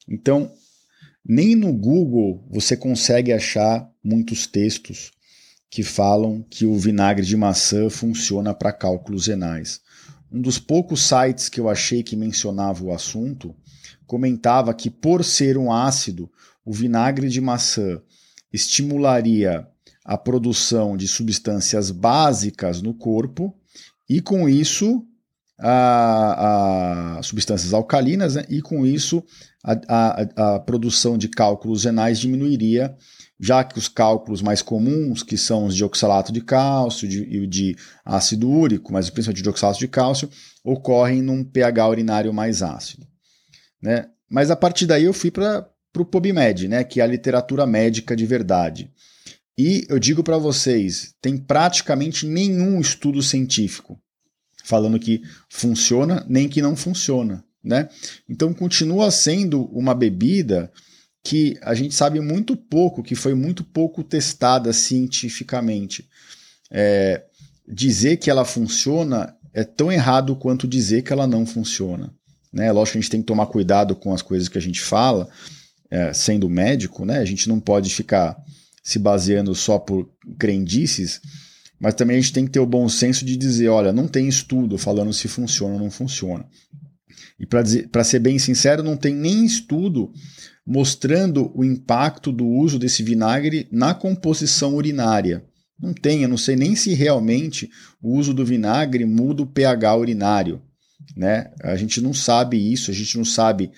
Então, 0.09 0.53
nem 1.27 1.57
no 1.57 1.73
Google 1.73 2.47
você 2.49 2.77
consegue 2.77 3.33
achar 3.33 3.85
muitos 4.05 4.47
textos 4.47 5.11
que 5.69 5.83
falam 5.83 6.47
que 6.49 6.67
o 6.67 6.79
vinagre 6.79 7.27
de 7.27 7.37
maçã 7.37 7.91
funciona 7.91 8.55
para 8.55 8.73
cálculos 8.73 9.27
renais. 9.27 9.81
Um 10.33 10.41
dos 10.41 10.59
poucos 10.59 11.03
sites 11.03 11.49
que 11.49 11.61
eu 11.61 11.69
achei 11.69 12.03
que 12.03 12.17
mencionava 12.17 12.85
o 12.85 12.93
assunto 12.93 13.55
comentava 14.07 14.73
que, 14.75 14.91
por 14.91 15.25
ser 15.25 15.57
um 15.57 15.73
ácido, 15.73 16.31
o 16.65 16.73
vinagre 16.73 17.29
de 17.29 17.41
maçã 17.41 18.01
estimularia 18.53 19.67
a 20.05 20.17
produção 20.17 20.97
de 20.97 21.07
substâncias 21.07 21.91
básicas 21.91 22.83
no 22.83 22.95
corpo 22.95 23.55
e 24.09 24.21
com 24.21 24.49
isso 24.49 25.07
a, 25.59 27.19
a 27.19 27.23
substâncias 27.23 27.75
alcalinas, 27.75 28.35
né? 28.35 28.45
e 28.49 28.63
com 28.63 28.87
isso 28.87 29.23
a, 29.63 29.79
a, 29.89 30.55
a, 30.55 30.61
produção 30.61 31.19
de 31.19 31.29
cálculos 31.29 31.85
renais 31.85 32.19
diminuiria, 32.19 32.97
já 33.41 33.65
que 33.65 33.79
os 33.79 33.89
cálculos 33.89 34.43
mais 34.43 34.61
comuns, 34.61 35.23
que 35.23 35.37
são 35.37 35.65
os 35.65 35.75
de 35.75 35.83
oxalato 35.83 36.31
de 36.31 36.43
cálcio 36.43 37.07
e 37.07 37.09
de, 37.09 37.47
de 37.47 37.77
ácido 38.05 38.51
úrico, 38.51 38.93
mas 38.93 39.09
principalmente 39.09 39.43
de 39.43 39.49
oxalato 39.49 39.79
de 39.79 39.89
cálcio, 39.89 40.29
ocorrem 40.63 41.23
num 41.23 41.43
pH 41.43 41.89
urinário 41.89 42.33
mais 42.35 42.63
ácido. 42.63 43.07
Né? 43.83 44.07
Mas 44.29 44.51
a 44.51 44.57
partir 44.57 44.87
daí 44.87 45.05
eu 45.05 45.15
fui 45.15 45.31
para 45.31 45.67
o 45.97 46.05
PubMed, 46.05 46.69
né? 46.69 46.85
que 46.85 47.01
é 47.01 47.03
a 47.03 47.07
literatura 47.07 47.67
médica 47.67 48.15
de 48.15 48.27
verdade. 48.27 48.91
E 49.57 49.87
eu 49.89 49.99
digo 49.99 50.23
para 50.23 50.37
vocês, 50.37 51.15
tem 51.21 51.39
praticamente 51.39 52.27
nenhum 52.27 52.81
estudo 52.81 53.23
científico 53.23 53.99
falando 54.65 54.99
que 54.99 55.23
funciona 55.49 56.25
nem 56.29 56.49
que 56.49 56.63
não 56.63 56.77
funciona, 56.77 57.45
né? 57.63 57.89
Então 58.29 58.55
continua 58.55 59.11
sendo 59.11 59.65
uma 59.67 59.95
bebida 59.95 60.71
que 61.23 61.59
a 61.63 61.75
gente 61.75 61.95
sabe 61.95 62.21
muito 62.21 62.57
pouco, 62.57 63.03
que 63.03 63.15
foi 63.15 63.35
muito 63.35 63.63
pouco 63.63 64.03
testada 64.03 64.73
cientificamente. 64.73 66.09
É, 66.71 67.25
dizer 67.67 68.17
que 68.17 68.31
ela 68.31 68.45
funciona 68.45 69.37
é 69.53 69.65
tão 69.65 69.91
errado 69.91 70.37
quanto 70.37 70.69
dizer 70.69 71.03
que 71.03 71.13
ela 71.13 71.27
não 71.27 71.45
funciona. 71.45 72.13
Né? 72.53 72.71
Lógico 72.73 72.93
que 72.93 72.99
a 72.99 73.01
gente 73.03 73.11
tem 73.11 73.21
que 73.21 73.27
tomar 73.27 73.47
cuidado 73.47 73.95
com 73.95 74.13
as 74.13 74.23
coisas 74.23 74.49
que 74.49 74.59
a 74.59 74.61
gente 74.61 74.81
fala, 74.81 75.29
é, 75.91 76.13
sendo 76.13 76.49
médico, 76.49 77.05
né? 77.05 77.19
A 77.19 77.25
gente 77.25 77.49
não 77.49 77.59
pode 77.59 77.91
ficar 77.91 78.37
se 78.83 78.99
baseando 78.99 79.55
só 79.55 79.79
por 79.79 80.09
crendices, 80.39 81.21
mas 81.79 81.95
também 81.95 82.17
a 82.17 82.21
gente 82.21 82.33
tem 82.33 82.45
que 82.45 82.53
ter 82.53 82.61
o 82.61 82.67
bom 82.67 82.89
senso 82.89 83.25
de 83.25 83.37
dizer, 83.37 83.69
olha, 83.69 83.93
não 83.93 84.07
tem 84.07 84.29
estudo 84.29 84.79
falando 84.79 85.13
se 85.13 85.29
funciona 85.29 85.75
ou 85.75 85.81
não 85.81 85.91
funciona. 85.91 86.45
E 87.39 87.47
para 87.47 88.05
ser 88.05 88.19
bem 88.19 88.39
sincero, 88.39 88.83
não 88.83 88.97
tem 88.97 89.15
nem 89.15 89.45
estudo 89.45 90.13
mostrando 90.67 91.51
o 91.55 91.65
impacto 91.65 92.31
do 92.31 92.47
uso 92.47 92.79
desse 92.79 93.03
vinagre 93.03 93.67
na 93.73 93.95
composição 93.95 94.75
urinária. 94.75 95.45
Não 95.81 95.95
tem, 95.95 96.23
eu 96.23 96.29
não 96.29 96.37
sei 96.37 96.57
nem 96.57 96.77
se 96.77 96.93
realmente 96.93 97.71
o 98.03 98.17
uso 98.17 98.35
do 98.35 98.45
vinagre 98.45 99.05
muda 99.05 99.43
o 99.43 99.47
pH 99.47 99.97
urinário. 99.97 100.61
Né? 101.17 101.51
A 101.63 101.75
gente 101.77 102.01
não 102.01 102.13
sabe 102.13 102.73
isso, 102.73 102.91
a 102.91 102.95
gente 102.95 103.17
não 103.17 103.25
sabe 103.25 103.71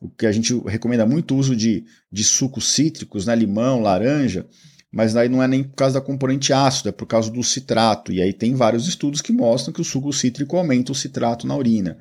o 0.00 0.08
que 0.08 0.24
a 0.24 0.32
gente 0.32 0.54
recomenda 0.66 1.04
muito 1.04 1.34
o 1.34 1.38
uso 1.38 1.56
de, 1.56 1.84
de 2.10 2.22
sucos 2.22 2.72
cítricos, 2.72 3.26
né? 3.26 3.34
limão, 3.34 3.80
laranja, 3.80 4.46
mas 4.90 5.16
aí 5.16 5.28
não 5.28 5.42
é 5.42 5.48
nem 5.48 5.64
por 5.64 5.74
causa 5.74 5.94
da 5.94 6.04
componente 6.04 6.52
ácido, 6.52 6.88
é 6.88 6.92
por 6.92 7.06
causa 7.06 7.30
do 7.30 7.42
citrato. 7.42 8.12
E 8.12 8.22
aí 8.22 8.32
tem 8.32 8.54
vários 8.54 8.86
estudos 8.86 9.20
que 9.20 9.32
mostram 9.32 9.72
que 9.72 9.80
o 9.80 9.84
suco 9.84 10.12
cítrico 10.12 10.56
aumenta 10.56 10.92
o 10.92 10.94
citrato 10.94 11.46
na 11.46 11.56
urina. 11.56 11.98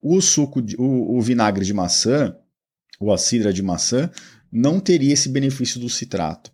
O 0.00 0.20
suco, 0.20 0.62
de, 0.62 0.76
o, 0.76 1.16
o 1.16 1.20
vinagre 1.20 1.64
de 1.64 1.72
maçã, 1.72 2.36
ou 2.98 3.12
a 3.12 3.18
cidra 3.18 3.52
de 3.52 3.62
maçã, 3.62 4.10
não 4.50 4.80
teria 4.80 5.12
esse 5.12 5.28
benefício 5.28 5.80
do 5.80 5.88
citrato. 5.88 6.52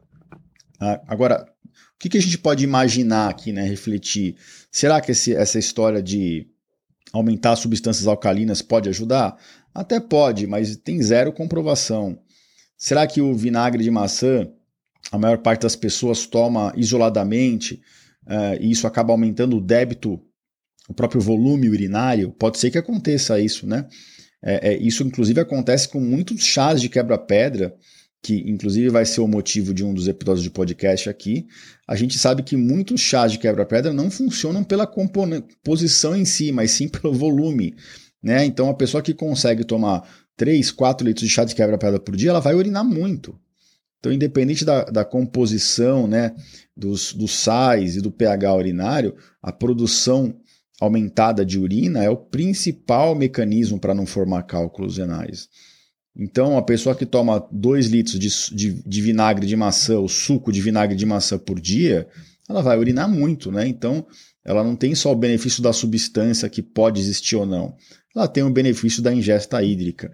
Ah, 0.81 1.01
agora, 1.07 1.47
o 1.65 1.99
que, 1.99 2.09
que, 2.09 2.19
a 2.19 2.23
gente 2.23 2.39
pode 2.39 2.65
imaginar 2.65 3.31
aqui, 3.31 3.53
né, 3.53 3.63
refletir? 3.63 4.37
Será 4.71 5.01
que 5.01 5.13
esse, 5.13 5.35
essa 5.35 5.59
história 5.59 6.03
de 6.03 6.49
aumentar 7.13 7.55
substâncias 7.57 8.07
alcalinas 8.07 8.63
pode 8.63 8.89
ajudar? 8.89 9.37
Até 9.75 10.01
pode, 10.01 10.47
mas 10.47 10.77
tem 10.77 11.01
zero 11.03 11.33
comprovação. 11.33 12.19
Será 12.77 13.07
que 13.07 13.21
o 13.21 13.35
vinagre 13.35 13.85
de 13.85 13.91
maçã, 13.91 14.49
a 15.13 15.19
maior 15.19 15.39
parte 15.39 15.63
das 15.63 15.77
pessoas 15.77 16.27
toma 16.27 16.73
isoladamente 16.77 17.81
uh, 18.27 18.61
e 18.61 18.71
isso 18.71 18.87
acaba 18.87 19.13
aumentando 19.13 19.57
o 19.57 19.61
débito, 19.61 20.21
o 20.89 20.95
próprio 20.95 21.21
volume 21.21 21.69
urinário? 21.69 22.33
Pode 22.33 22.59
ser 22.59 22.71
que 22.71 22.79
aconteça 22.79 23.41
isso, 23.41 23.67
né? 23.67 23.87
É, 24.43 24.73
é, 24.73 24.77
isso, 24.77 25.05
inclusive, 25.05 25.41
acontece 25.41 25.89
com 25.89 26.01
muitos 26.01 26.45
chás 26.45 26.81
de 26.81 26.89
quebra-pedra, 26.89 27.75
que 28.21 28.49
inclusive 28.49 28.89
vai 28.89 29.05
ser 29.05 29.21
o 29.21 29.29
motivo 29.29 29.73
de 29.73 29.85
um 29.85 29.95
dos 29.95 30.09
episódios 30.09 30.43
de 30.43 30.51
podcast 30.51 31.09
aqui. 31.09 31.47
A 31.87 31.95
gente 31.97 32.19
sabe 32.19 32.43
que 32.43 32.57
muitos 32.57 33.01
chás 33.01 33.33
de 33.33 33.39
quebra-pedra 33.39 33.93
não 33.93 34.11
funcionam 34.11 34.63
pela 34.65 34.87
composição 34.87 36.17
em 36.17 36.25
si, 36.25 36.53
mas 36.53 36.73
sim 36.73 36.89
pelo 36.89 37.13
volume. 37.15 37.75
Né? 38.23 38.45
Então, 38.45 38.69
a 38.69 38.75
pessoa 38.75 39.03
que 39.03 39.15
consegue 39.15 39.65
tomar 39.65 40.09
3, 40.37 40.71
4 40.71 41.07
litros 41.07 41.27
de 41.27 41.33
chá 41.33 41.45
de 41.45 41.55
quebra-pedra 41.55 41.99
por 41.99 42.17
dia, 42.17 42.31
ela 42.31 42.41
vai 42.41 42.55
urinar 42.55 42.85
muito. 42.85 43.39
Então, 43.99 44.13
independente 44.13 44.65
da, 44.65 44.85
da 44.85 45.05
composição 45.05 46.09
né, 46.09 46.35
dos, 46.77 47.13
dos 47.13 47.33
sais 47.33 47.97
e 47.97 48.01
do 48.01 48.11
pH 48.11 48.55
urinário, 48.55 49.15
a 49.41 49.53
produção 49.53 50.35
aumentada 50.83 51.47
de 51.47 51.61
urina 51.61 52.03
é 52.03 52.11
o 52.11 52.17
principal 52.17 53.15
mecanismo 53.15 53.79
para 53.79 53.95
não 53.95 54.05
formar 54.05 54.43
cálculos 54.43 54.99
renais. 54.99 55.49
Então, 56.15 56.59
a 56.59 56.63
pessoa 56.63 56.95
que 56.95 57.07
toma 57.07 57.47
2 57.53 57.87
litros 57.87 58.19
de, 58.19 58.55
de, 58.55 58.83
de, 58.83 59.01
vinagre 59.01 59.47
de 59.47 59.55
maçã, 59.55 60.01
o 60.01 60.09
suco 60.09 60.51
de 60.51 60.61
vinagre 60.61 60.97
de 60.97 61.07
maçã 61.07 61.39
por 61.39 61.61
dia, 61.61 62.09
ela 62.49 62.63
vai 62.63 62.77
urinar 62.77 63.09
muito, 63.09 63.53
né? 63.53 63.67
Então, 63.67 64.05
ela 64.45 64.65
não 64.65 64.75
tem 64.75 64.93
só 64.93 65.13
o 65.13 65.17
benefício 65.17 65.63
da 65.63 65.73
substância 65.73 66.49
que 66.49 66.61
pode 66.61 67.01
existir 67.01 67.37
ou 67.37 67.47
não, 67.47 67.77
ela 68.15 68.27
tem 68.27 68.43
o 68.43 68.51
benefício 68.51 69.01
da 69.01 69.15
ingesta 69.15 69.63
hídrica, 69.63 70.13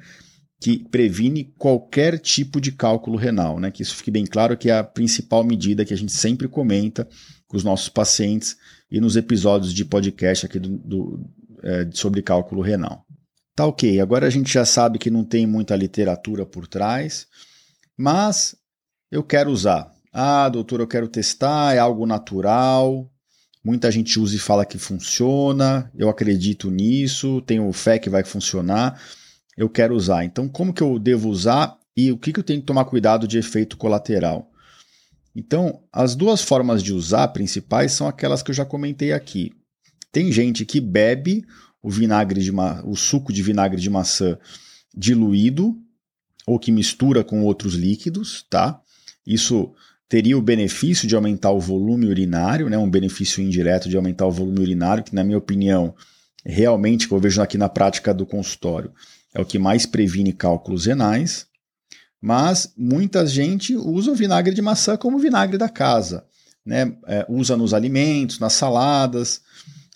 que 0.60 0.86
previne 0.90 1.52
qualquer 1.56 2.18
tipo 2.18 2.60
de 2.60 2.72
cálculo 2.72 3.16
renal, 3.16 3.58
né? 3.58 3.70
Que 3.70 3.82
isso 3.82 3.96
fique 3.96 4.10
bem 4.10 4.26
claro 4.26 4.56
que 4.56 4.68
é 4.68 4.76
a 4.76 4.84
principal 4.84 5.42
medida 5.42 5.84
que 5.84 5.94
a 5.94 5.96
gente 5.96 6.12
sempre 6.12 6.46
comenta 6.46 7.08
com 7.46 7.56
os 7.56 7.64
nossos 7.64 7.88
pacientes 7.88 8.54
e 8.90 9.00
nos 9.00 9.16
episódios 9.16 9.72
de 9.72 9.84
podcast 9.84 10.46
aqui 10.46 10.58
do, 10.58 10.78
do 10.78 11.30
é, 11.62 11.88
sobre 11.92 12.22
cálculo 12.22 12.62
renal. 12.62 13.04
Tá 13.54 13.66
ok, 13.66 14.00
agora 14.00 14.26
a 14.26 14.30
gente 14.30 14.52
já 14.52 14.64
sabe 14.64 14.98
que 14.98 15.10
não 15.10 15.24
tem 15.24 15.46
muita 15.46 15.74
literatura 15.74 16.46
por 16.46 16.66
trás, 16.66 17.26
mas 17.96 18.54
eu 19.10 19.22
quero 19.22 19.50
usar. 19.50 19.92
Ah, 20.12 20.48
doutor, 20.48 20.80
eu 20.80 20.86
quero 20.86 21.08
testar, 21.08 21.74
é 21.74 21.78
algo 21.78 22.06
natural. 22.06 23.10
Muita 23.64 23.90
gente 23.90 24.18
usa 24.18 24.36
e 24.36 24.38
fala 24.38 24.64
que 24.64 24.78
funciona, 24.78 25.90
eu 25.96 26.08
acredito 26.08 26.70
nisso, 26.70 27.42
tenho 27.42 27.70
fé 27.72 27.98
que 27.98 28.08
vai 28.08 28.24
funcionar, 28.24 29.00
eu 29.56 29.68
quero 29.68 29.94
usar. 29.94 30.24
Então, 30.24 30.48
como 30.48 30.72
que 30.72 30.82
eu 30.82 30.98
devo 30.98 31.28
usar 31.28 31.76
e 31.96 32.12
o 32.12 32.16
que, 32.16 32.32
que 32.32 32.38
eu 32.38 32.44
tenho 32.44 32.60
que 32.60 32.66
tomar 32.66 32.84
cuidado 32.84 33.26
de 33.26 33.38
efeito 33.38 33.76
colateral? 33.76 34.47
Então, 35.34 35.82
as 35.92 36.14
duas 36.14 36.42
formas 36.42 36.82
de 36.82 36.92
usar 36.92 37.28
principais 37.28 37.92
são 37.92 38.08
aquelas 38.08 38.42
que 38.42 38.50
eu 38.50 38.54
já 38.54 38.64
comentei 38.64 39.12
aqui. 39.12 39.52
Tem 40.10 40.32
gente 40.32 40.64
que 40.64 40.80
bebe 40.80 41.44
o 41.82 41.90
vinagre 41.90 42.40
de 42.42 42.52
o 42.84 42.96
suco 42.96 43.32
de 43.32 43.42
vinagre 43.42 43.80
de 43.80 43.90
maçã 43.90 44.38
diluído 44.96 45.76
ou 46.46 46.58
que 46.58 46.72
mistura 46.72 47.22
com 47.22 47.42
outros 47.44 47.74
líquidos, 47.74 48.44
tá? 48.48 48.80
Isso 49.26 49.72
teria 50.08 50.36
o 50.38 50.42
benefício 50.42 51.06
de 51.06 51.14
aumentar 51.14 51.50
o 51.50 51.60
volume 51.60 52.06
urinário, 52.06 52.70
né? 52.70 52.78
Um 52.78 52.90
benefício 52.90 53.42
indireto 53.42 53.88
de 53.88 53.96
aumentar 53.96 54.26
o 54.26 54.32
volume 54.32 54.60
urinário, 54.60 55.04
que 55.04 55.14
na 55.14 55.22
minha 55.22 55.36
opinião, 55.36 55.94
realmente 56.44 57.06
que 57.06 57.12
eu 57.12 57.20
vejo 57.20 57.42
aqui 57.42 57.58
na 57.58 57.68
prática 57.68 58.14
do 58.14 58.24
consultório, 58.24 58.90
é 59.34 59.40
o 59.40 59.44
que 59.44 59.58
mais 59.58 59.84
previne 59.84 60.32
cálculos 60.32 60.86
renais. 60.86 61.46
Mas 62.20 62.72
muita 62.76 63.26
gente 63.26 63.76
usa 63.76 64.10
o 64.10 64.14
vinagre 64.14 64.54
de 64.54 64.62
maçã 64.62 64.96
como 64.96 65.18
vinagre 65.18 65.56
da 65.56 65.68
casa, 65.68 66.24
né? 66.64 66.96
É, 67.06 67.24
usa 67.28 67.56
nos 67.56 67.72
alimentos, 67.72 68.38
nas 68.38 68.54
saladas, 68.54 69.40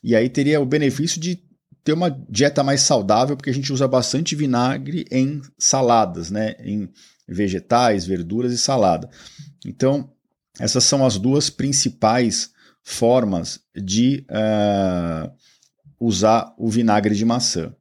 e 0.03 0.15
aí 0.15 0.29
teria 0.29 0.61
o 0.61 0.67
benefício 0.67 1.21
de 1.21 1.43
ter 1.85 1.93
uma 1.93 2.11
dieta 2.29 2.63
mais 2.63 2.81
saudável, 2.83 3.37
porque 3.37 3.51
a 3.51 3.55
gente 3.55 3.73
usa 3.73 3.89
bastante 3.89 4.37
vinagre 4.37 5.05
em 5.11 5.43
saladas, 5.59 6.31
né? 6.31 6.55
em 6.61 6.89
vegetais, 7.27 8.05
verduras 8.05 8.53
e 8.53 8.59
salada. 8.59 9.09
Então, 9.67 10.11
essas 10.59 10.85
são 10.85 11.05
as 11.05 11.19
duas 11.19 11.51
principais 11.51 12.51
formas 12.83 13.61
de 13.75 14.27
uh, 14.29 15.33
usar 15.99 16.53
o 16.59 16.69
vinagre 16.69 17.15
de 17.15 17.25
maçã. 17.25 17.75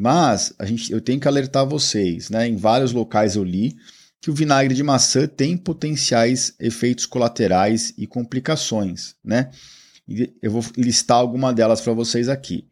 Mas 0.00 0.54
a 0.58 0.64
gente, 0.64 0.90
eu 0.90 0.98
tenho 0.98 1.20
que 1.20 1.28
alertar 1.28 1.66
vocês, 1.66 2.30
né? 2.30 2.48
Em 2.48 2.56
vários 2.56 2.90
locais 2.90 3.36
eu 3.36 3.44
li 3.44 3.76
que 4.18 4.30
o 4.30 4.34
vinagre 4.34 4.74
de 4.74 4.82
maçã 4.82 5.26
tem 5.26 5.58
potenciais 5.58 6.54
efeitos 6.58 7.04
colaterais 7.04 7.92
e 7.98 8.06
complicações, 8.06 9.14
né? 9.22 9.50
Eu 10.40 10.52
vou 10.52 10.64
listar 10.74 11.18
alguma 11.18 11.52
delas 11.52 11.82
para 11.82 11.92
vocês 11.92 12.30
aqui. 12.30 12.66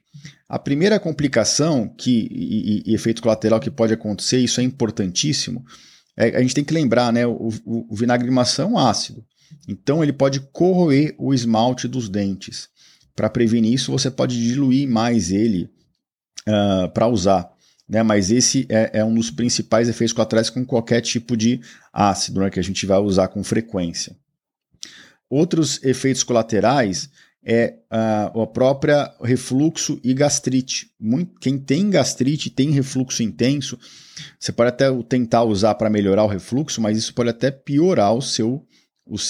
A 0.48 0.58
primeira 0.58 0.98
complicação 0.98 1.86
que, 1.86 2.28
e, 2.30 2.90
e, 2.90 2.94
efeito 2.94 3.20
colateral 3.20 3.60
que 3.60 3.70
pode 3.70 3.92
acontecer, 3.92 4.38
isso 4.38 4.62
é 4.62 4.64
importantíssimo, 4.64 5.62
é, 6.16 6.34
a 6.34 6.40
gente 6.40 6.54
tem 6.54 6.64
que 6.64 6.72
lembrar, 6.72 7.12
né? 7.12 7.26
O, 7.26 7.50
o, 7.66 7.92
o, 7.92 7.94
vinagre 7.94 8.26
de 8.26 8.34
maçã 8.34 8.62
é 8.62 8.66
um 8.66 8.78
ácido. 8.78 9.22
Então 9.68 10.02
ele 10.02 10.14
pode 10.14 10.40
corroer 10.50 11.14
o 11.18 11.34
esmalte 11.34 11.86
dos 11.86 12.08
dentes. 12.08 12.70
Para 13.14 13.28
prevenir 13.28 13.74
isso, 13.74 13.92
você 13.92 14.10
pode 14.10 14.34
diluir 14.34 14.88
mais 14.88 15.30
ele 15.30 15.68
uh, 16.48 16.84
ah, 16.84 16.88
para 16.88 17.06
usar. 17.06 17.50
Né? 17.88 18.02
Mas 18.02 18.30
esse 18.30 18.66
é, 18.68 18.90
é, 18.94 19.04
um 19.04 19.14
dos 19.14 19.30
principais 19.30 19.88
efeitos 19.88 20.12
colaterais 20.12 20.50
com 20.50 20.64
qualquer 20.64 21.00
tipo 21.00 21.36
de 21.36 21.60
ácido 21.92 22.40
né? 22.40 22.50
que 22.50 22.60
a 22.60 22.64
gente 22.64 22.84
vai 22.86 22.98
usar 22.98 23.28
com 23.28 23.42
frequência. 23.44 24.16
Outros 25.30 25.82
efeitos 25.84 26.22
colaterais 26.22 27.10
é 27.44 27.76
uh, 27.90 28.42
a 28.42 28.46
própria 28.46 29.14
refluxo 29.22 30.00
e 30.02 30.12
gastrite. 30.12 30.90
Muito, 31.00 31.38
quem 31.40 31.56
tem 31.58 31.88
gastrite, 31.88 32.50
tem 32.50 32.70
refluxo 32.70 33.22
intenso, 33.22 33.78
você 34.38 34.52
pode 34.52 34.70
até 34.70 34.90
tentar 35.04 35.44
usar 35.44 35.74
para 35.74 35.88
melhorar 35.88 36.24
o 36.24 36.28
refluxo, 36.28 36.80
mas 36.80 36.98
isso 36.98 37.14
pode 37.14 37.30
até 37.30 37.50
piorar 37.50 38.12
o 38.12 38.20
seu, 38.20 38.66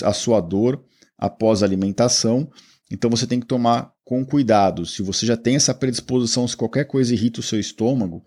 a 0.03 0.13
sua 0.13 0.41
dor 0.41 0.83
após 1.17 1.63
a 1.63 1.67
alimentação. 1.67 2.51
Então 2.91 3.11
você 3.11 3.27
tem 3.27 3.39
que 3.39 3.47
tomar 3.47 3.93
com 4.09 4.25
cuidado. 4.25 4.87
Se 4.87 5.03
você 5.03 5.27
já 5.27 5.37
tem 5.37 5.57
essa 5.57 5.75
predisposição, 5.75 6.49
se 6.49 6.57
qualquer 6.57 6.87
coisa 6.87 7.13
irrita 7.13 7.41
o 7.41 7.43
seu 7.43 7.61
estômago, 7.61 8.25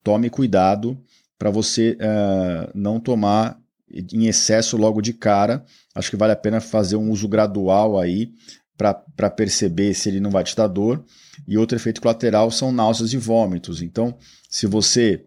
tome 0.00 0.30
cuidado 0.30 0.96
para 1.36 1.50
você 1.50 1.98
uh, 2.00 2.70
não 2.72 3.00
tomar 3.00 3.58
em 3.90 4.28
excesso 4.28 4.76
logo 4.76 5.02
de 5.02 5.12
cara. 5.12 5.64
Acho 5.92 6.08
que 6.08 6.16
vale 6.16 6.32
a 6.32 6.36
pena 6.36 6.60
fazer 6.60 6.94
um 6.94 7.10
uso 7.10 7.26
gradual 7.26 7.98
aí 7.98 8.30
para 8.78 9.28
perceber 9.28 9.92
se 9.94 10.08
ele 10.08 10.20
não 10.20 10.30
vai 10.30 10.44
te 10.44 10.54
dar 10.54 10.68
dor. 10.68 11.04
E 11.48 11.58
outro 11.58 11.76
efeito 11.76 12.00
colateral 12.00 12.48
são 12.52 12.70
náuseas 12.70 13.12
e 13.12 13.16
vômitos. 13.16 13.82
Então, 13.82 14.16
se 14.48 14.68
você 14.68 15.26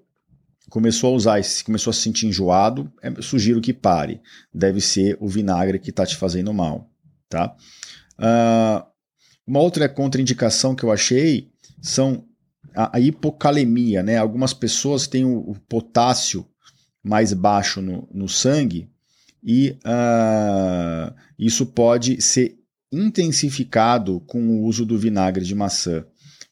começou 0.70 1.12
a 1.12 1.17
usar 1.17 1.39
e 1.41 1.43
começou 1.65 1.91
a 1.91 1.93
se 1.93 2.00
sentir 2.00 2.28
enjoado, 2.28 2.89
é, 3.04 3.22
sugiro 3.22 3.60
que 3.60 3.74
pare. 3.74 4.22
Deve 4.54 4.80
ser 4.80 5.17
o 5.20 5.28
vinagre 5.28 5.80
que 5.80 5.89
está 5.89 6.06
te 6.06 6.15
fazendo 6.15 6.54
mal. 6.54 6.89
Tá? 7.28 7.54
Uh, 8.17 8.97
uma 9.48 9.60
outra 9.60 9.88
contraindicação 9.88 10.76
que 10.76 10.84
eu 10.84 10.92
achei 10.92 11.50
são 11.82 12.26
a, 12.76 12.98
a 12.98 13.00
hipocalemia. 13.00 14.04
Né? 14.04 14.18
Algumas 14.18 14.54
pessoas 14.54 15.08
têm 15.08 15.24
o, 15.24 15.38
o 15.38 15.56
potássio 15.68 16.46
mais 17.02 17.32
baixo 17.32 17.82
no, 17.82 18.08
no 18.12 18.28
sangue 18.28 18.90
e 19.42 19.78
uh, 19.86 21.16
isso 21.40 21.66
pode 21.66 22.22
ser 22.22 22.58
intensificado 22.92 24.20
com 24.22 24.46
o 24.48 24.64
uso 24.64 24.86
do 24.86 24.98
vinagre 24.98 25.46
de 25.46 25.56
maçã. 25.56 26.06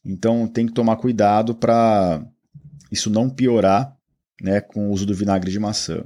Então 0.03 0.47
tem 0.47 0.65
que 0.65 0.73
tomar 0.73 0.97
cuidado 0.97 1.55
para 1.55 2.25
isso 2.91 3.09
não 3.09 3.29
piorar 3.29 3.95
né, 4.41 4.61
com 4.61 4.87
o 4.87 4.91
uso 4.91 5.05
do 5.05 5.13
vinagre 5.13 5.51
de 5.51 5.59
maçã. 5.59 6.05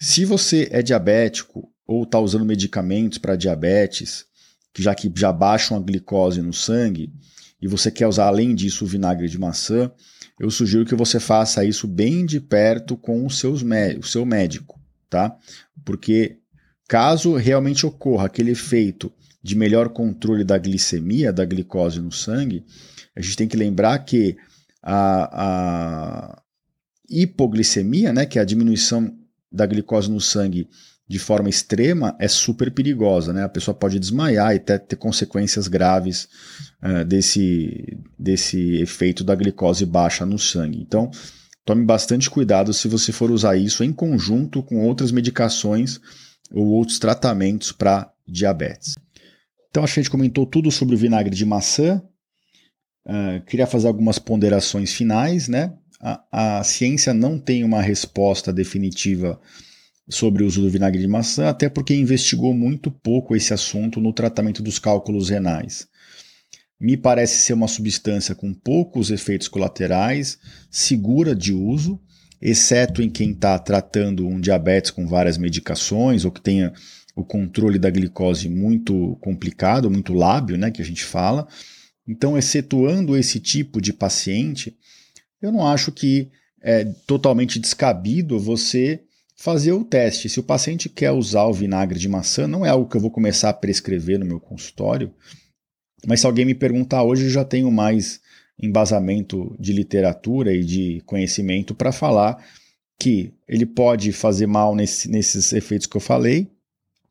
Se 0.00 0.24
você 0.24 0.68
é 0.72 0.82
diabético 0.82 1.70
ou 1.86 2.02
está 2.02 2.18
usando 2.18 2.44
medicamentos 2.44 3.18
para 3.18 3.36
diabetes, 3.36 4.24
já 4.76 4.94
que 4.94 5.12
já 5.14 5.32
baixam 5.32 5.76
a 5.76 5.80
glicose 5.80 6.40
no 6.40 6.52
sangue, 6.52 7.12
e 7.60 7.68
você 7.68 7.90
quer 7.90 8.06
usar 8.06 8.26
além 8.26 8.54
disso 8.54 8.84
o 8.84 8.88
vinagre 8.88 9.28
de 9.28 9.38
maçã, 9.38 9.90
eu 10.38 10.50
sugiro 10.50 10.84
que 10.84 10.94
você 10.94 11.20
faça 11.20 11.64
isso 11.64 11.86
bem 11.86 12.26
de 12.26 12.40
perto 12.40 12.96
com 12.96 13.24
os 13.24 13.38
seus 13.38 13.62
o 13.62 14.02
seu 14.02 14.26
médico, 14.26 14.80
tá? 15.08 15.36
Porque 15.84 16.38
caso 16.88 17.36
realmente 17.36 17.86
ocorra 17.86 18.26
aquele 18.26 18.50
efeito 18.50 19.12
de 19.42 19.54
melhor 19.56 19.88
controle 19.90 20.44
da 20.44 20.58
glicemia, 20.58 21.32
da 21.32 21.44
glicose 21.44 22.00
no 22.00 22.12
sangue, 22.12 22.64
a 23.14 23.20
gente 23.20 23.36
tem 23.36 23.48
que 23.48 23.56
lembrar 23.56 23.98
que 24.00 24.36
a, 24.82 25.44
a 25.44 26.42
hipoglicemia, 27.08 28.12
né, 28.12 28.24
que 28.24 28.38
é 28.38 28.42
a 28.42 28.44
diminuição 28.44 29.16
da 29.50 29.66
glicose 29.66 30.10
no 30.10 30.20
sangue 30.20 30.68
de 31.08 31.18
forma 31.18 31.48
extrema, 31.48 32.16
é 32.18 32.28
super 32.28 32.70
perigosa. 32.70 33.32
Né? 33.32 33.42
A 33.42 33.48
pessoa 33.48 33.74
pode 33.74 33.98
desmaiar 33.98 34.52
e 34.52 34.56
até 34.56 34.78
ter 34.78 34.96
consequências 34.96 35.68
graves 35.68 36.28
uh, 36.82 37.04
desse, 37.04 37.98
desse 38.18 38.76
efeito 38.80 39.24
da 39.24 39.34
glicose 39.34 39.84
baixa 39.84 40.24
no 40.24 40.38
sangue. 40.38 40.80
Então, 40.80 41.10
tome 41.64 41.84
bastante 41.84 42.30
cuidado 42.30 42.72
se 42.72 42.88
você 42.88 43.12
for 43.12 43.30
usar 43.30 43.56
isso 43.56 43.84
em 43.84 43.92
conjunto 43.92 44.62
com 44.62 44.86
outras 44.86 45.12
medicações 45.12 46.00
ou 46.50 46.66
outros 46.68 46.98
tratamentos 46.98 47.72
para 47.72 48.10
diabetes. 48.26 48.94
Então, 49.70 49.84
a 49.84 49.86
gente 49.86 50.10
comentou 50.10 50.46
tudo 50.46 50.70
sobre 50.70 50.94
o 50.94 50.98
vinagre 50.98 51.34
de 51.34 51.44
maçã. 51.44 52.02
Uh, 53.06 53.44
queria 53.46 53.66
fazer 53.66 53.88
algumas 53.88 54.18
ponderações 54.18 54.92
finais. 54.92 55.48
Né? 55.48 55.74
A, 56.00 56.58
a 56.58 56.64
ciência 56.64 57.12
não 57.12 57.38
tem 57.38 57.64
uma 57.64 57.82
resposta 57.82 58.52
definitiva 58.52 59.40
sobre 60.08 60.42
o 60.42 60.46
uso 60.46 60.60
do 60.60 60.70
vinagre 60.70 61.00
de 61.00 61.08
maçã, 61.08 61.48
até 61.48 61.68
porque 61.68 61.94
investigou 61.94 62.52
muito 62.52 62.90
pouco 62.90 63.36
esse 63.36 63.54
assunto 63.54 64.00
no 64.00 64.12
tratamento 64.12 64.62
dos 64.62 64.78
cálculos 64.78 65.28
renais. 65.28 65.86
Me 66.80 66.96
parece 66.96 67.36
ser 67.36 67.52
uma 67.52 67.68
substância 67.68 68.34
com 68.34 68.52
poucos 68.52 69.10
efeitos 69.10 69.48
colaterais, 69.48 70.38
segura 70.70 71.34
de 71.34 71.52
uso 71.52 72.00
exceto 72.42 73.00
em 73.00 73.08
quem 73.08 73.30
está 73.30 73.56
tratando 73.56 74.26
um 74.26 74.40
diabetes 74.40 74.90
com 74.90 75.06
várias 75.06 75.38
medicações 75.38 76.24
ou 76.24 76.32
que 76.32 76.40
tenha 76.40 76.72
o 77.14 77.24
controle 77.24 77.78
da 77.78 77.88
glicose 77.88 78.48
muito 78.48 79.16
complicado, 79.20 79.88
muito 79.88 80.12
lábio, 80.12 80.58
né, 80.58 80.72
que 80.72 80.82
a 80.82 80.84
gente 80.84 81.04
fala. 81.04 81.46
Então, 82.06 82.36
excetuando 82.36 83.16
esse 83.16 83.38
tipo 83.38 83.80
de 83.80 83.92
paciente, 83.92 84.76
eu 85.40 85.52
não 85.52 85.64
acho 85.64 85.92
que 85.92 86.30
é 86.60 86.84
totalmente 87.06 87.60
descabido 87.60 88.40
você 88.40 89.00
fazer 89.42 89.72
o 89.72 89.82
teste. 89.82 90.28
Se 90.28 90.38
o 90.38 90.42
paciente 90.44 90.88
quer 90.88 91.10
usar 91.10 91.46
o 91.46 91.52
vinagre 91.52 91.98
de 91.98 92.08
maçã, 92.08 92.46
não 92.46 92.64
é 92.64 92.68
algo 92.68 92.88
que 92.88 92.96
eu 92.96 93.00
vou 93.00 93.10
começar 93.10 93.50
a 93.50 93.52
prescrever 93.52 94.16
no 94.20 94.24
meu 94.24 94.38
consultório, 94.38 95.12
mas 96.06 96.20
se 96.20 96.26
alguém 96.26 96.44
me 96.44 96.54
perguntar 96.54 97.02
hoje, 97.02 97.24
eu 97.24 97.30
já 97.30 97.44
tenho 97.44 97.68
mais 97.68 98.20
embasamento 98.56 99.56
de 99.58 99.72
literatura 99.72 100.54
e 100.54 100.62
de 100.62 101.02
conhecimento 101.06 101.74
para 101.74 101.90
falar 101.90 102.40
que 103.00 103.34
ele 103.48 103.66
pode 103.66 104.12
fazer 104.12 104.46
mal 104.46 104.76
nesse, 104.76 105.10
nesses 105.10 105.52
efeitos 105.52 105.88
que 105.88 105.96
eu 105.96 106.00
falei. 106.00 106.46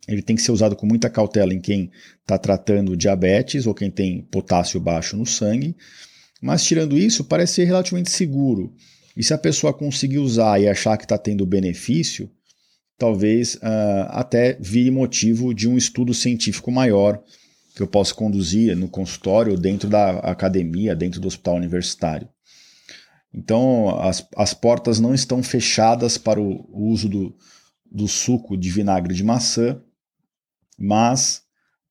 Ele 0.07 0.21
tem 0.21 0.37
que 0.37 0.41
ser 0.41 0.53
usado 0.53 0.77
com 0.77 0.85
muita 0.85 1.09
cautela 1.09 1.53
em 1.53 1.59
quem 1.59 1.91
está 2.21 2.37
tratando 2.37 2.95
diabetes 2.95 3.67
ou 3.67 3.73
quem 3.73 3.91
tem 3.91 4.21
potássio 4.21 4.79
baixo 4.79 5.17
no 5.17 5.25
sangue. 5.25 5.75
Mas 6.41 6.63
tirando 6.63 6.97
isso, 6.97 7.25
parece 7.25 7.55
ser 7.55 7.65
relativamente 7.65 8.09
seguro. 8.09 8.73
E 9.15 9.23
se 9.23 9.33
a 9.33 9.37
pessoa 9.37 9.73
conseguir 9.73 10.19
usar 10.19 10.59
e 10.59 10.67
achar 10.67 10.97
que 10.97 11.03
está 11.03 11.17
tendo 11.17 11.45
benefício, 11.45 12.29
talvez 12.97 13.55
uh, 13.55 14.07
até 14.09 14.53
vire 14.59 14.91
motivo 14.91 15.53
de 15.53 15.67
um 15.67 15.77
estudo 15.77 16.13
científico 16.13 16.71
maior 16.71 17.21
que 17.75 17.81
eu 17.81 17.87
possa 17.87 18.13
conduzir 18.13 18.75
no 18.75 18.89
consultório, 18.89 19.57
dentro 19.57 19.89
da 19.89 20.19
academia, 20.19 20.95
dentro 20.95 21.19
do 21.19 21.27
hospital 21.27 21.55
universitário. 21.55 22.27
Então, 23.33 23.97
as, 24.01 24.27
as 24.35 24.53
portas 24.53 24.99
não 24.99 25.13
estão 25.13 25.41
fechadas 25.41 26.17
para 26.17 26.39
o, 26.39 26.67
uso 26.71 27.07
do, 27.07 27.35
do 27.89 28.07
suco 28.07 28.57
de 28.57 28.69
vinagre 28.69 29.13
de 29.13 29.23
maçã, 29.23 29.81
mas 30.77 31.43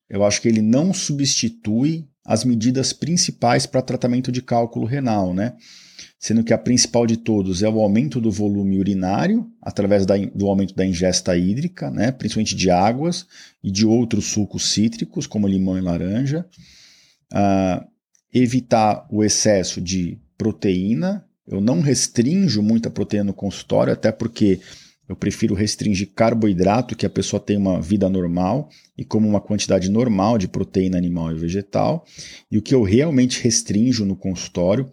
eu 0.09 0.25
acho 0.25 0.41
que 0.43 0.49
ele 0.49 0.61
não 0.61 0.93
substitui 0.93 2.07
as 2.31 2.45
medidas 2.45 2.93
principais 2.93 3.67
para 3.67 3.83
tratamento 3.83 4.31
de 4.31 4.41
cálculo 4.41 4.87
renal, 4.87 5.35
né? 5.35 5.55
Sendo 6.17 6.45
que 6.45 6.53
a 6.53 6.59
principal 6.59 7.05
de 7.05 7.17
todos 7.17 7.61
é 7.61 7.69
o 7.69 7.81
aumento 7.81 8.21
do 8.21 8.31
volume 8.31 8.79
urinário, 8.79 9.51
através 9.61 10.07
da, 10.07 10.17
do 10.17 10.47
aumento 10.47 10.73
da 10.73 10.87
ingesta 10.87 11.37
hídrica, 11.37 11.91
né? 11.91 12.13
principalmente 12.13 12.55
de 12.55 12.71
águas 12.71 13.27
e 13.65 13.69
de 13.69 13.85
outros 13.85 14.27
sucos 14.27 14.71
cítricos, 14.71 15.27
como 15.27 15.49
limão 15.49 15.77
e 15.77 15.81
laranja. 15.81 16.47
Uh, 17.33 17.85
evitar 18.33 19.09
o 19.11 19.25
excesso 19.25 19.81
de 19.81 20.17
proteína. 20.39 21.25
Eu 21.49 21.61
não 21.61 21.81
restringo 21.81 22.63
muita 22.63 22.91
proteína 22.91 23.25
no 23.25 23.35
consultório, 23.35 23.93
até 23.93 24.13
porque 24.13 24.61
eu 25.11 25.17
prefiro 25.17 25.57
restringir 25.57 26.13
carboidrato, 26.15 26.95
que 26.95 27.05
a 27.05 27.11
pessoa 27.11 27.41
tem 27.41 27.57
uma 27.57 27.81
vida 27.81 28.09
normal 28.09 28.71
e 28.97 29.05
como 29.05 29.29
uma 29.29 29.41
quantidade 29.41 29.91
normal 29.91 30.39
de 30.39 30.47
proteína 30.47 30.97
animal 30.97 31.33
e 31.33 31.35
vegetal. 31.35 32.07
E 32.49 32.57
o 32.57 32.63
que 32.63 32.73
eu 32.73 32.85
realmente 32.85 33.43
restringo 33.43 34.05
no 34.05 34.15
consultório, 34.15 34.89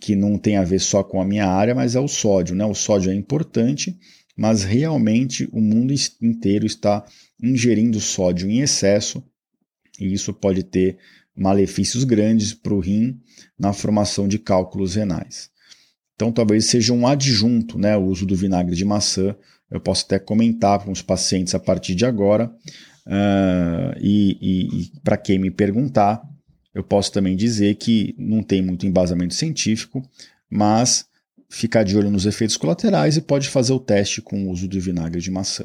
que 0.00 0.14
não 0.14 0.38
tem 0.38 0.56
a 0.56 0.62
ver 0.62 0.78
só 0.78 1.02
com 1.02 1.20
a 1.20 1.24
minha 1.24 1.48
área, 1.48 1.74
mas 1.74 1.96
é 1.96 2.00
o 2.00 2.06
sódio. 2.06 2.54
Né? 2.54 2.64
O 2.64 2.76
sódio 2.76 3.10
é 3.10 3.14
importante, 3.16 3.98
mas 4.36 4.62
realmente 4.62 5.48
o 5.50 5.60
mundo 5.60 5.92
inteiro 6.22 6.64
está 6.64 7.04
ingerindo 7.42 7.98
sódio 7.98 8.48
em 8.48 8.60
excesso 8.60 9.20
e 9.98 10.12
isso 10.12 10.32
pode 10.32 10.62
ter 10.62 10.96
malefícios 11.36 12.04
grandes 12.04 12.54
para 12.54 12.72
o 12.72 12.78
rim 12.78 13.20
na 13.58 13.72
formação 13.72 14.28
de 14.28 14.38
cálculos 14.38 14.94
renais. 14.94 15.49
Então, 16.20 16.30
talvez 16.30 16.66
seja 16.66 16.92
um 16.92 17.06
adjunto, 17.06 17.78
né, 17.78 17.96
o 17.96 18.04
uso 18.04 18.26
do 18.26 18.36
vinagre 18.36 18.76
de 18.76 18.84
maçã. 18.84 19.34
Eu 19.70 19.80
posso 19.80 20.04
até 20.04 20.18
comentar 20.18 20.84
com 20.84 20.92
os 20.92 21.00
pacientes 21.00 21.54
a 21.54 21.58
partir 21.58 21.94
de 21.94 22.04
agora. 22.04 22.52
Uh, 23.06 23.96
e, 23.98 24.36
e, 24.38 24.82
e 24.82 25.00
para 25.02 25.16
quem 25.16 25.38
me 25.38 25.50
perguntar, 25.50 26.20
eu 26.74 26.84
posso 26.84 27.10
também 27.10 27.34
dizer 27.34 27.74
que 27.76 28.14
não 28.18 28.42
tem 28.42 28.60
muito 28.60 28.86
embasamento 28.86 29.32
científico, 29.32 30.06
mas 30.50 31.06
ficar 31.48 31.84
de 31.84 31.96
olho 31.96 32.10
nos 32.10 32.26
efeitos 32.26 32.58
colaterais 32.58 33.16
e 33.16 33.22
pode 33.22 33.48
fazer 33.48 33.72
o 33.72 33.80
teste 33.80 34.20
com 34.20 34.44
o 34.44 34.50
uso 34.50 34.68
do 34.68 34.78
vinagre 34.78 35.22
de 35.22 35.30
maçã. 35.30 35.64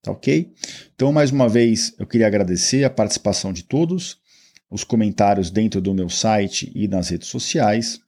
Tá 0.00 0.10
ok? 0.10 0.50
Então, 0.94 1.12
mais 1.12 1.30
uma 1.30 1.50
vez, 1.50 1.94
eu 1.98 2.06
queria 2.06 2.28
agradecer 2.28 2.82
a 2.82 2.88
participação 2.88 3.52
de 3.52 3.64
todos, 3.64 4.16
os 4.70 4.84
comentários 4.84 5.50
dentro 5.50 5.82
do 5.82 5.92
meu 5.92 6.08
site 6.08 6.72
e 6.74 6.88
nas 6.88 7.10
redes 7.10 7.28
sociais. 7.28 8.00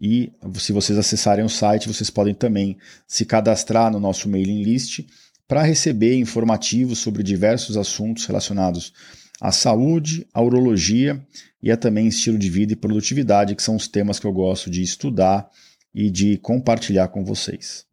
e 0.00 0.32
se 0.54 0.72
vocês 0.72 0.98
acessarem 0.98 1.44
o 1.44 1.48
site, 1.48 1.88
vocês 1.88 2.08
podem 2.08 2.34
também 2.34 2.76
se 3.06 3.24
cadastrar 3.24 3.90
no 3.90 3.98
nosso 3.98 4.28
mailing 4.28 4.62
list 4.62 5.00
para 5.48 5.62
receber 5.62 6.16
informativos 6.18 6.98
sobre 6.98 7.22
diversos 7.22 7.78
assuntos 7.78 8.26
relacionados 8.26 8.92
à 9.40 9.50
saúde, 9.50 10.26
à 10.32 10.42
urologia 10.42 11.20
e 11.62 11.72
a 11.72 11.76
também 11.76 12.06
estilo 12.06 12.38
de 12.38 12.50
vida 12.50 12.74
e 12.74 12.76
produtividade, 12.76 13.54
que 13.54 13.62
são 13.62 13.74
os 13.74 13.88
temas 13.88 14.18
que 14.20 14.26
eu 14.26 14.32
gosto 14.32 14.70
de 14.70 14.82
estudar 14.82 15.48
e 15.94 16.10
de 16.10 16.36
compartilhar 16.38 17.08
com 17.08 17.24
vocês. 17.24 17.86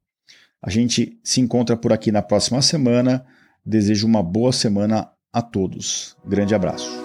A 0.61 0.69
gente 0.69 1.17
se 1.23 1.39
encontra 1.39 1.77
por 1.77 1.93
aqui 1.93 2.11
na 2.11 2.21
próxima 2.21 2.61
semana. 2.61 3.25
Desejo 3.65 4.05
uma 4.05 4.21
boa 4.21 4.51
semana 4.51 5.09
a 5.31 5.41
todos. 5.41 6.15
Grande 6.25 6.53
abraço. 6.53 7.04